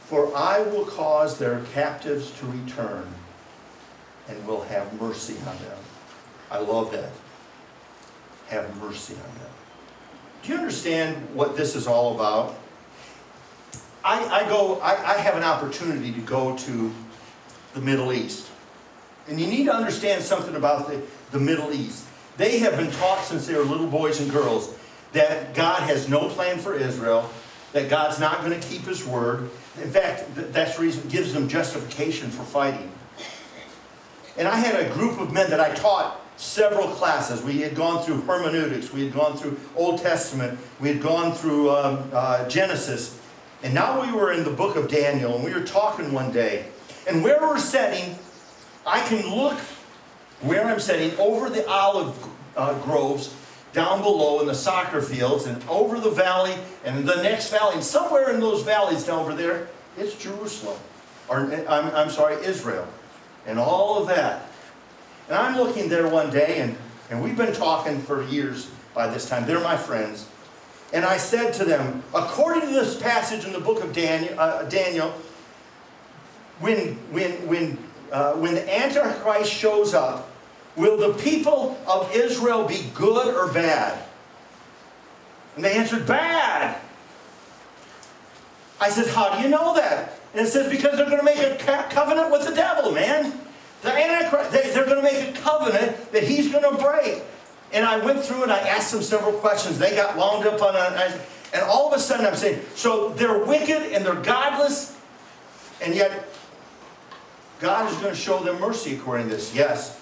[0.00, 3.06] For I will cause their captives to return
[4.28, 5.78] and will have mercy on them.
[6.50, 7.10] I love that.
[8.48, 9.50] Have mercy on them.
[10.42, 12.56] Do you understand what this is all about?
[14.04, 16.92] I, I go, I, I have an opportunity to go to
[17.74, 18.47] the Middle East.
[19.28, 22.06] And you need to understand something about the, the Middle East.
[22.36, 24.74] They have been taught since they were little boys and girls
[25.12, 27.28] that God has no plan for Israel,
[27.72, 29.50] that God's not going to keep his word.
[29.82, 32.90] In fact, th- that's the reason gives them justification for fighting.
[34.36, 37.42] And I had a group of men that I taught several classes.
[37.42, 41.70] We had gone through hermeneutics, we had gone through Old Testament, we had gone through
[41.70, 43.20] um, uh, Genesis,
[43.64, 46.66] and now we were in the book of Daniel, and we were talking one day.
[47.08, 48.16] And where we're sitting,
[48.88, 49.58] I can look
[50.40, 52.16] where I'm sitting over the olive
[52.56, 53.34] uh, groves
[53.72, 57.74] down below in the soccer fields and over the valley and the next valley.
[57.74, 60.78] And somewhere in those valleys down over there, it's Jerusalem.
[61.28, 62.88] Or, I'm, I'm sorry, Israel.
[63.46, 64.46] And all of that.
[65.28, 66.76] And I'm looking there one day, and,
[67.10, 69.46] and we've been talking for years by this time.
[69.46, 70.26] They're my friends.
[70.94, 74.62] And I said to them, according to this passage in the book of Daniel, uh,
[74.64, 75.12] Daniel
[76.60, 77.78] when, when, when,
[78.12, 80.30] uh, when the Antichrist shows up,
[80.76, 84.02] will the people of Israel be good or bad?
[85.56, 86.80] And they answered, bad.
[88.80, 90.18] I said, how do you know that?
[90.32, 93.32] And it says, because they're going to make a co- covenant with the devil, man.
[93.82, 97.22] The Antichrist, they, they're going to make a covenant that he's going to break.
[97.72, 99.78] And I went through and I asked them several questions.
[99.78, 101.20] They got wound up on it.
[101.52, 104.96] And all of a sudden I'm saying, so they're wicked and they're godless,
[105.82, 106.27] and yet
[107.60, 109.54] God is going to show them mercy according to this.
[109.54, 110.00] Yes.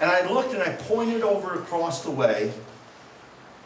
[0.00, 2.52] And I looked and I pointed over across the way,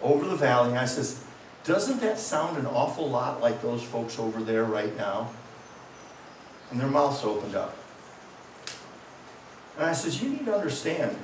[0.01, 1.23] over the valley, and I says,
[1.65, 5.31] doesn't that sound an awful lot like those folks over there right now?
[6.71, 7.77] And their mouths opened up.
[9.77, 11.17] And I says, you need to understand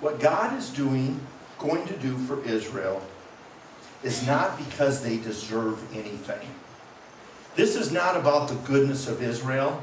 [0.00, 1.20] what God is doing,
[1.58, 3.02] going to do for Israel,
[4.02, 6.48] is not because they deserve anything.
[7.54, 9.82] This is not about the goodness of Israel.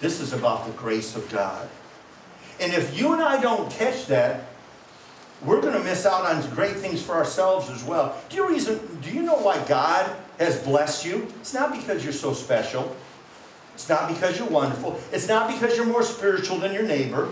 [0.00, 1.68] This is about the grace of God.
[2.58, 4.44] And if you and I don't catch that,
[5.44, 8.16] we're going to miss out on great things for ourselves as well.
[8.28, 11.28] Do you, reason, do you know why God has blessed you?
[11.40, 12.94] It's not because you're so special.
[13.74, 15.00] It's not because you're wonderful.
[15.12, 17.30] It's not because you're more spiritual than your neighbor.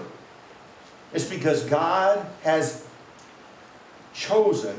[1.13, 2.87] It's because God has
[4.15, 4.75] chosen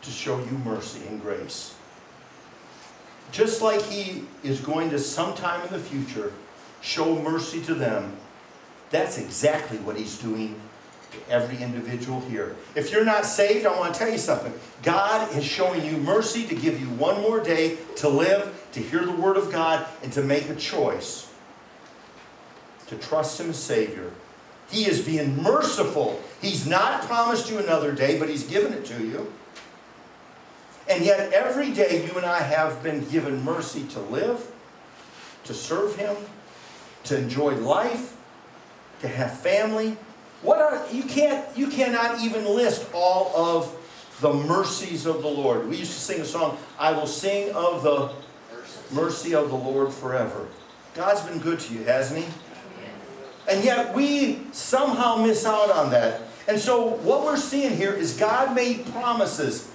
[0.00, 1.74] to show you mercy and grace.
[3.30, 6.32] Just like He is going to sometime in the future
[6.80, 8.16] show mercy to them,
[8.90, 10.58] that's exactly what He's doing
[11.12, 12.56] to every individual here.
[12.74, 14.52] If you're not saved, I want to tell you something.
[14.82, 19.04] God is showing you mercy to give you one more day to live, to hear
[19.04, 21.32] the Word of God, and to make a choice
[22.88, 24.10] to trust Him as Savior.
[24.70, 26.20] He is being merciful.
[26.42, 29.32] He's not promised you another day, but He's given it to you.
[30.88, 34.50] And yet, every day you and I have been given mercy to live,
[35.44, 36.16] to serve Him,
[37.04, 38.16] to enjoy life,
[39.00, 39.96] to have family.
[40.42, 43.74] What are you can't you cannot even list all of
[44.20, 45.68] the mercies of the Lord.
[45.68, 48.10] We used to sing a song, I will sing of the
[48.92, 50.48] mercy of the Lord forever.
[50.94, 52.30] God's been good to you, hasn't He?
[53.48, 56.22] And yet we somehow miss out on that.
[56.46, 59.70] And so what we're seeing here is God made promises.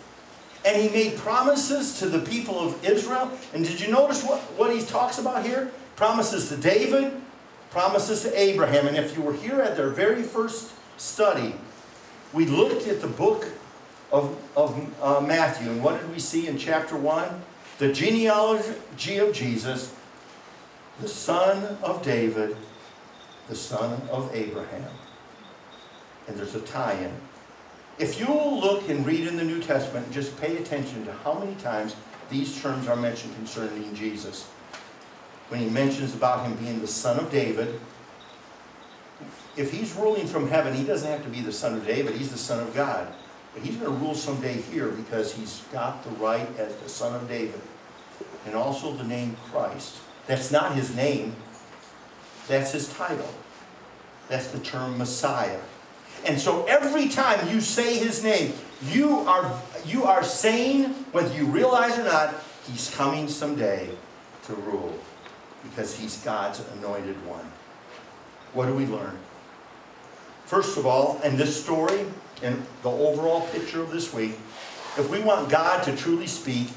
[0.66, 3.32] And he made promises to the people of Israel.
[3.54, 5.72] And did you notice what, what he talks about here?
[5.96, 7.14] Promises to David,
[7.70, 8.88] promises to Abraham.
[8.88, 11.56] And if you were here at their very first study,
[12.34, 13.48] we looked at the book
[14.12, 15.70] of, of uh, Matthew.
[15.70, 17.42] And what did we see in chapter 1?
[17.80, 19.94] The genealogy of Jesus,
[21.02, 22.56] the son of David,
[23.50, 24.90] the son of Abraham.
[26.28, 27.12] And there's a tie in.
[28.00, 31.56] If you'll look and read in the New Testament, just pay attention to how many
[31.56, 31.96] times
[32.30, 34.48] these terms are mentioned concerning Jesus.
[35.50, 37.80] When he mentions about him being the son of David,
[39.56, 42.32] if he's ruling from heaven, he doesn't have to be the son of David, he's
[42.32, 43.14] the son of God.
[43.54, 47.14] But he's going to rule someday here because he's got the right as the son
[47.16, 47.62] of David.
[48.46, 50.00] And also the name Christ.
[50.26, 51.36] That's not his name,
[52.48, 53.30] that's his title.
[54.30, 55.60] That's the term Messiah.
[56.26, 58.54] And so every time you say his name,
[58.90, 62.34] you are, you are saying, whether you realize or not,
[62.66, 63.90] he's coming someday
[64.46, 64.98] to rule
[65.64, 67.46] because he's God's anointed one.
[68.54, 69.18] What do we learn?
[70.46, 72.06] First of all, in this story,
[72.42, 74.34] in the overall picture of this week,
[74.98, 76.68] if we want God to truly speak,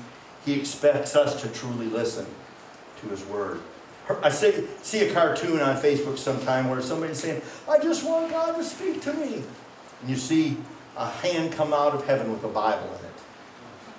[0.45, 2.27] he expects us to truly listen
[3.03, 3.61] to his word.
[4.23, 8.55] I see, see a cartoon on Facebook sometime where somebody's saying, I just want God
[8.57, 9.43] to speak to me.
[10.01, 10.57] And you see
[10.97, 13.13] a hand come out of heaven with a Bible in it.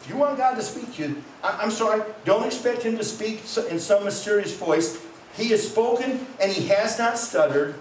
[0.02, 3.42] If you want God to speak to you, I'm sorry, don't expect Him to speak
[3.70, 5.04] in some mysterious voice.
[5.36, 7.76] He has spoken and He has not stuttered.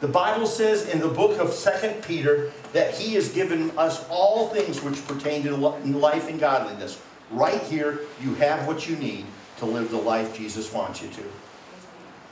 [0.00, 4.48] The Bible says in the book of Second Peter that He has given us all
[4.48, 7.00] things which pertain to life and godliness.
[7.30, 9.26] Right here, you have what you need
[9.58, 11.22] to live the life Jesus wants you to.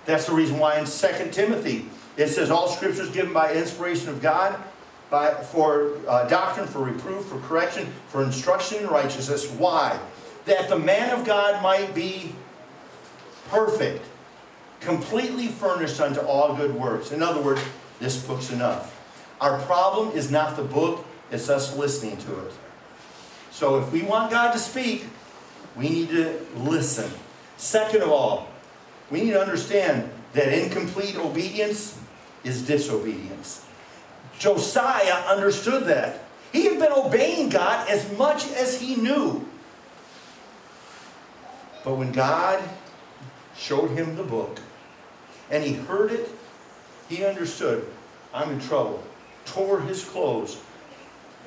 [0.04, 1.86] That's the reason why in 2 Timothy
[2.16, 4.58] it says all scripture is given by inspiration of God
[5.10, 9.48] by, for uh, doctrine, for reproof, for correction, for instruction in righteousness.
[9.50, 9.98] Why?
[10.46, 12.32] That the man of God might be
[13.48, 14.04] perfect,
[14.80, 17.12] completely furnished unto all good works.
[17.12, 17.60] In other words,
[18.00, 18.92] this book's enough.
[19.40, 22.52] Our problem is not the book, it's us listening to it.
[23.50, 25.06] So if we want God to speak,
[25.76, 27.10] we need to listen.
[27.56, 28.48] Second of all,
[29.10, 31.98] we need to understand that incomplete obedience
[32.44, 33.65] is disobedience.
[34.38, 36.24] Josiah understood that.
[36.52, 39.46] He had been obeying God as much as he knew.
[41.84, 42.62] But when God
[43.56, 44.60] showed him the book
[45.50, 46.28] and he heard it,
[47.08, 47.86] he understood,
[48.34, 49.02] I'm in trouble.
[49.44, 50.60] Tore his clothes,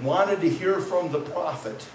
[0.02, 1.86] wanted to hear from the prophet,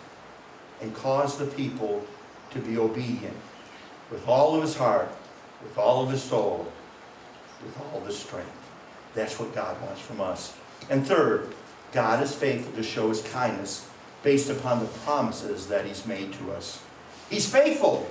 [0.82, 2.04] and caused the people
[2.50, 3.36] to be obedient
[4.10, 5.08] with all of his heart,
[5.62, 6.70] with all of his soul,
[7.64, 8.50] with all of his strength.
[9.14, 10.54] That's what God wants from us.
[10.90, 11.54] And third,
[11.92, 13.88] God is faithful to show his kindness
[14.22, 16.82] based upon the promises that he's made to us.
[17.30, 18.08] He's faithful.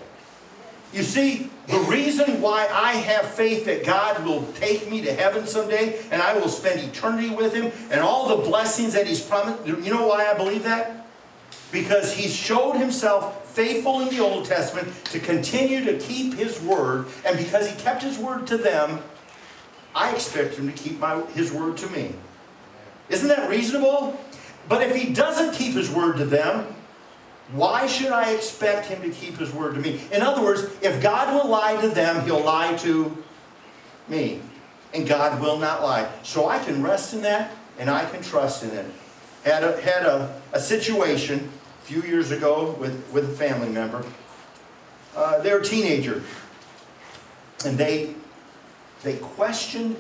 [0.94, 5.48] You see, the reason why I have faith that God will take me to heaven
[5.48, 9.66] someday and I will spend eternity with him and all the blessings that he's promised,
[9.66, 11.08] you know why I believe that?
[11.72, 17.08] Because he showed himself faithful in the Old Testament to continue to keep his word,
[17.26, 19.02] and because he kept his word to them,
[19.96, 22.14] I expect him to keep my, his word to me.
[23.14, 24.20] Isn't that reasonable?
[24.68, 26.74] But if he doesn't keep his word to them,
[27.52, 30.02] Why should I expect him to keep his word to me?
[30.12, 33.16] In other words, if God will lie to them, he'll lie to
[34.08, 34.42] me.
[34.94, 36.10] And God will not lie.
[36.24, 38.86] So I can rest in that and I can trust in it.
[39.44, 41.50] Had a, had a, a situation
[41.82, 44.04] a few years ago with, with a family member.
[45.16, 46.24] Uh, they're a teenager.
[47.66, 48.16] And they,
[49.04, 49.96] they questioned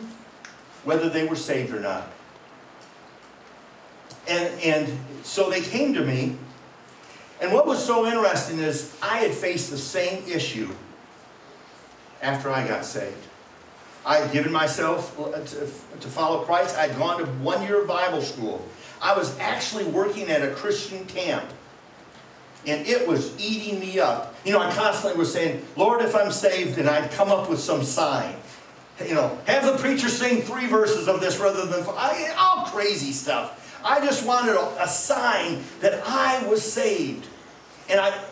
[0.86, 2.10] whether they were saved or not.
[4.28, 6.38] And, and so they came to me
[7.44, 10.70] and what was so interesting is I had faced the same issue
[12.22, 13.18] after I got saved.
[14.06, 15.60] I had given myself uh, to,
[16.00, 16.78] to follow Christ.
[16.78, 18.66] I'd gone to one year of Bible school.
[19.02, 21.44] I was actually working at a Christian camp.
[22.66, 24.36] And it was eating me up.
[24.46, 27.60] You know, I constantly was saying, Lord, if I'm saved, and I'd come up with
[27.60, 28.36] some sign.
[29.06, 31.84] You know, have the preacher sing three verses of this rather than
[32.38, 33.60] all crazy stuff.
[33.84, 37.28] I just wanted a, a sign that I was saved.
[37.90, 38.24] And I,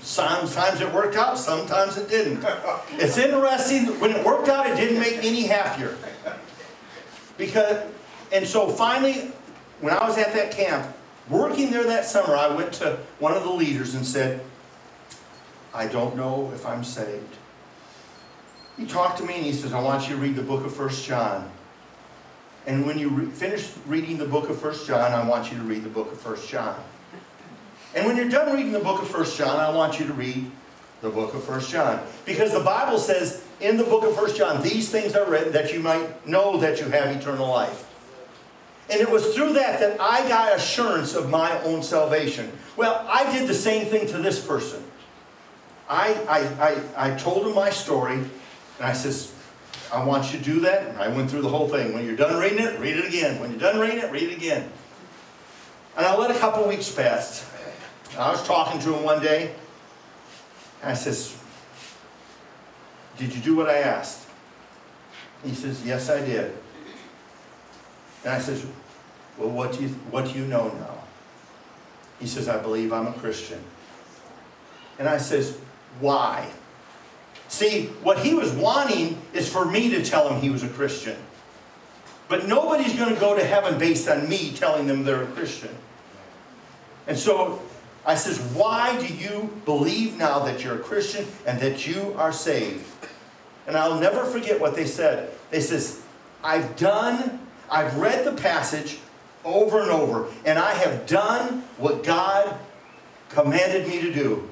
[0.00, 2.44] sometimes it worked out, sometimes it didn't.
[2.92, 5.96] It's interesting, when it worked out, it didn't make me any happier.
[7.38, 7.88] Because,
[8.32, 9.30] and so finally,
[9.80, 10.94] when I was at that camp,
[11.28, 14.44] working there that summer, I went to one of the leaders and said,
[15.72, 17.36] I don't know if I'm saved.
[18.76, 20.74] He talked to me and he says, I want you to read the book of
[20.74, 21.50] First John.
[22.66, 25.64] And when you re- finish reading the book of First John, I want you to
[25.64, 26.78] read the book of First John.
[27.94, 30.50] And when you're done reading the book of First John, I want you to read
[31.00, 32.00] the book of First John.
[32.24, 35.72] Because the Bible says in the book of First John, these things are written that
[35.72, 37.88] you might know that you have eternal life.
[38.88, 42.52] And it was through that that I got assurance of my own salvation.
[42.76, 44.82] Well, I did the same thing to this person.
[45.88, 46.38] I, I,
[46.68, 48.30] I, I told him my story, and
[48.80, 49.34] I says,
[49.92, 50.88] I want you to do that.
[50.88, 51.92] And I went through the whole thing.
[51.92, 53.40] When you're done reading it, read it again.
[53.40, 54.70] When you're done reading it, read it again.
[55.96, 57.48] And I let a couple weeks pass.
[58.18, 59.54] I was talking to him one day,
[60.82, 61.38] and I says,
[63.18, 64.28] Did you do what I asked?
[65.44, 66.52] He says, Yes, I did.
[68.24, 68.66] And I says,
[69.38, 70.98] Well, what do you, what do you know now?
[72.20, 73.62] He says, I believe I'm a Christian.
[74.98, 75.58] And I says,
[76.00, 76.50] Why?
[77.52, 81.18] See, what he was wanting is for me to tell him he was a Christian.
[82.26, 85.68] But nobody's going to go to heaven based on me telling them they're a Christian.
[87.06, 87.60] And so
[88.06, 92.32] I says, why do you believe now that you're a Christian and that you are
[92.32, 92.86] saved?
[93.66, 95.30] And I'll never forget what they said.
[95.50, 96.02] They says,
[96.42, 97.38] I've done,
[97.70, 98.98] I've read the passage
[99.44, 102.58] over and over, and I have done what God
[103.28, 104.48] commanded me to do.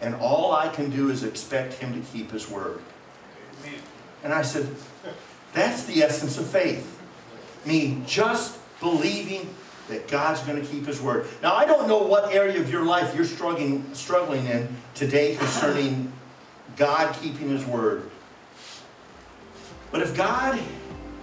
[0.00, 2.80] And all I can do is expect him to keep his word.
[4.22, 4.68] And I said,
[5.52, 6.98] that's the essence of faith.
[7.66, 9.54] Me just believing
[9.88, 11.26] that God's going to keep His word.
[11.42, 16.12] Now, I don't know what area of your life you're struggling, struggling in today concerning
[16.76, 18.08] God keeping His word.
[19.90, 20.58] But if God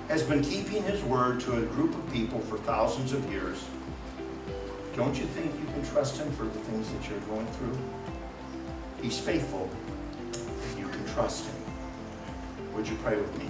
[0.10, 3.64] has been keeping His word to a group of people for thousands of years,
[4.96, 7.78] don't you think you can trust Him for the things that you're going through?
[9.02, 9.70] He's faithful.
[10.34, 11.56] And you can trust Him.
[12.74, 13.50] Would you pray with me?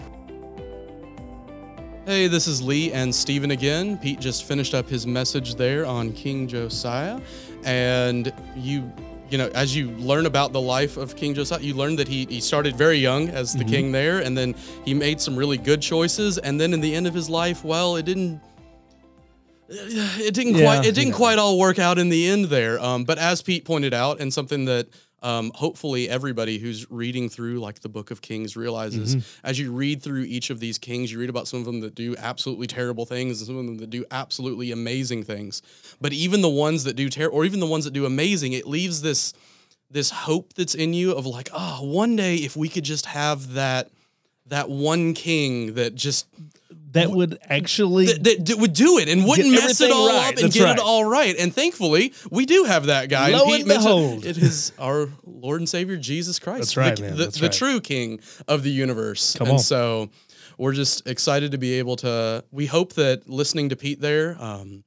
[2.07, 3.97] Hey, this is Lee and Stephen again.
[3.97, 7.19] Pete just finished up his message there on King Josiah.
[7.65, 8.89] And you,
[9.29, 12.25] you know, as you learn about the life of King Josiah, you learn that he,
[12.27, 13.69] he started very young as the mm-hmm.
[13.69, 16.37] king there, and then he made some really good choices.
[16.37, 18.39] And then in the end of his life, well, it didn't
[19.69, 21.15] it didn't yeah, quite it didn't yeah.
[21.17, 22.79] quite all work out in the end there.
[22.79, 24.87] Um, but as Pete pointed out, and something that
[25.23, 29.47] um, hopefully everybody who's reading through like the book of kings realizes mm-hmm.
[29.47, 31.95] as you read through each of these kings you read about some of them that
[31.95, 35.61] do absolutely terrible things and some of them that do absolutely amazing things
[35.99, 38.67] but even the ones that do terrible or even the ones that do amazing it
[38.67, 39.33] leaves this
[39.89, 43.53] this hope that's in you of like oh one day if we could just have
[43.53, 43.89] that
[44.45, 46.27] that one king that just
[46.97, 50.15] that would actually that, that would do it and wouldn't mess it all right.
[50.15, 50.77] up and That's get right.
[50.77, 51.35] it all right.
[51.37, 53.29] And thankfully, we do have that guy.
[53.29, 56.59] Lo and Pete and behold, it is our Lord and Savior Jesus Christ.
[56.59, 57.17] That's right, the, man.
[57.17, 57.51] That's the right.
[57.51, 59.35] true King of the universe.
[59.35, 59.59] Come and on.
[59.59, 60.09] so
[60.57, 62.43] we're just excited to be able to.
[62.51, 64.35] We hope that listening to Pete there.
[64.39, 64.83] Um,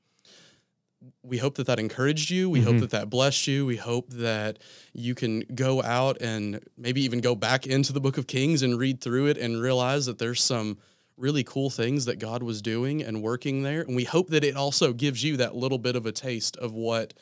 [1.23, 2.49] we hope that that encouraged you.
[2.49, 2.73] We mm-hmm.
[2.73, 3.67] hope that that blessed you.
[3.67, 4.59] We hope that
[4.93, 8.79] you can go out and maybe even go back into the book of Kings and
[8.79, 10.79] read through it and realize that there's some
[11.21, 13.83] really cool things that God was doing and working there.
[13.83, 16.73] And we hope that it also gives you that little bit of a taste of
[16.73, 17.13] what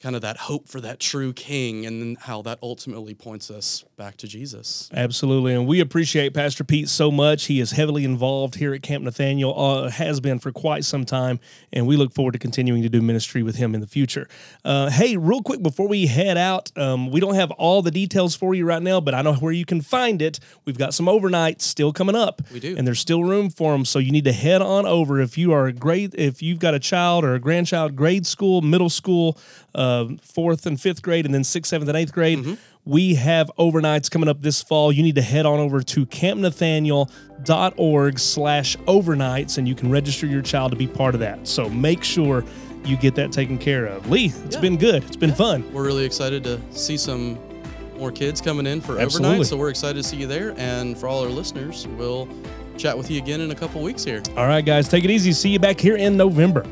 [0.00, 4.14] kind of that hope for that true king and how that ultimately points us back
[4.18, 4.90] to Jesus.
[4.92, 5.54] Absolutely.
[5.54, 7.46] And we appreciate Pastor Pete so much.
[7.46, 11.40] He is heavily involved here at Camp Nathaniel, uh, has been for quite some time.
[11.72, 14.28] And we look forward to continuing to do ministry with him in the future.
[14.66, 18.36] Uh, hey, real quick before we head out, um, we don't have all the details
[18.36, 20.38] for you right now, but I know where you can find it.
[20.66, 22.42] We've got some overnights still coming up.
[22.52, 22.76] We do.
[22.76, 23.86] And there's still room for them.
[23.86, 26.74] So you need to head on over if you are a grade, if you've got
[26.74, 29.38] a child or a grandchild, grade school, middle school,
[29.74, 32.38] uh, Um, fourth and fifth grade, and then sixth, seventh, and eighth grade.
[32.40, 32.54] Mm-hmm.
[32.84, 34.92] We have overnights coming up this fall.
[34.92, 40.42] You need to head on over to campnathaniel.org slash overnights and you can register your
[40.42, 41.46] child to be part of that.
[41.48, 42.44] So make sure
[42.84, 44.08] you get that taken care of.
[44.08, 44.60] Lee, it's Yeah.
[44.60, 45.02] been good.
[45.04, 45.64] It's been fun.
[45.72, 47.38] We're really excited to see some
[47.98, 49.30] more kids coming in for Absolutely.
[49.30, 49.46] overnight.
[49.48, 50.54] So we're excited to see you there.
[50.56, 52.28] And for all our listeners, we'll
[52.76, 54.22] chat with you again in a couple weeks here.
[54.36, 55.32] All right, guys, take it easy.
[55.32, 56.64] See you back here in November.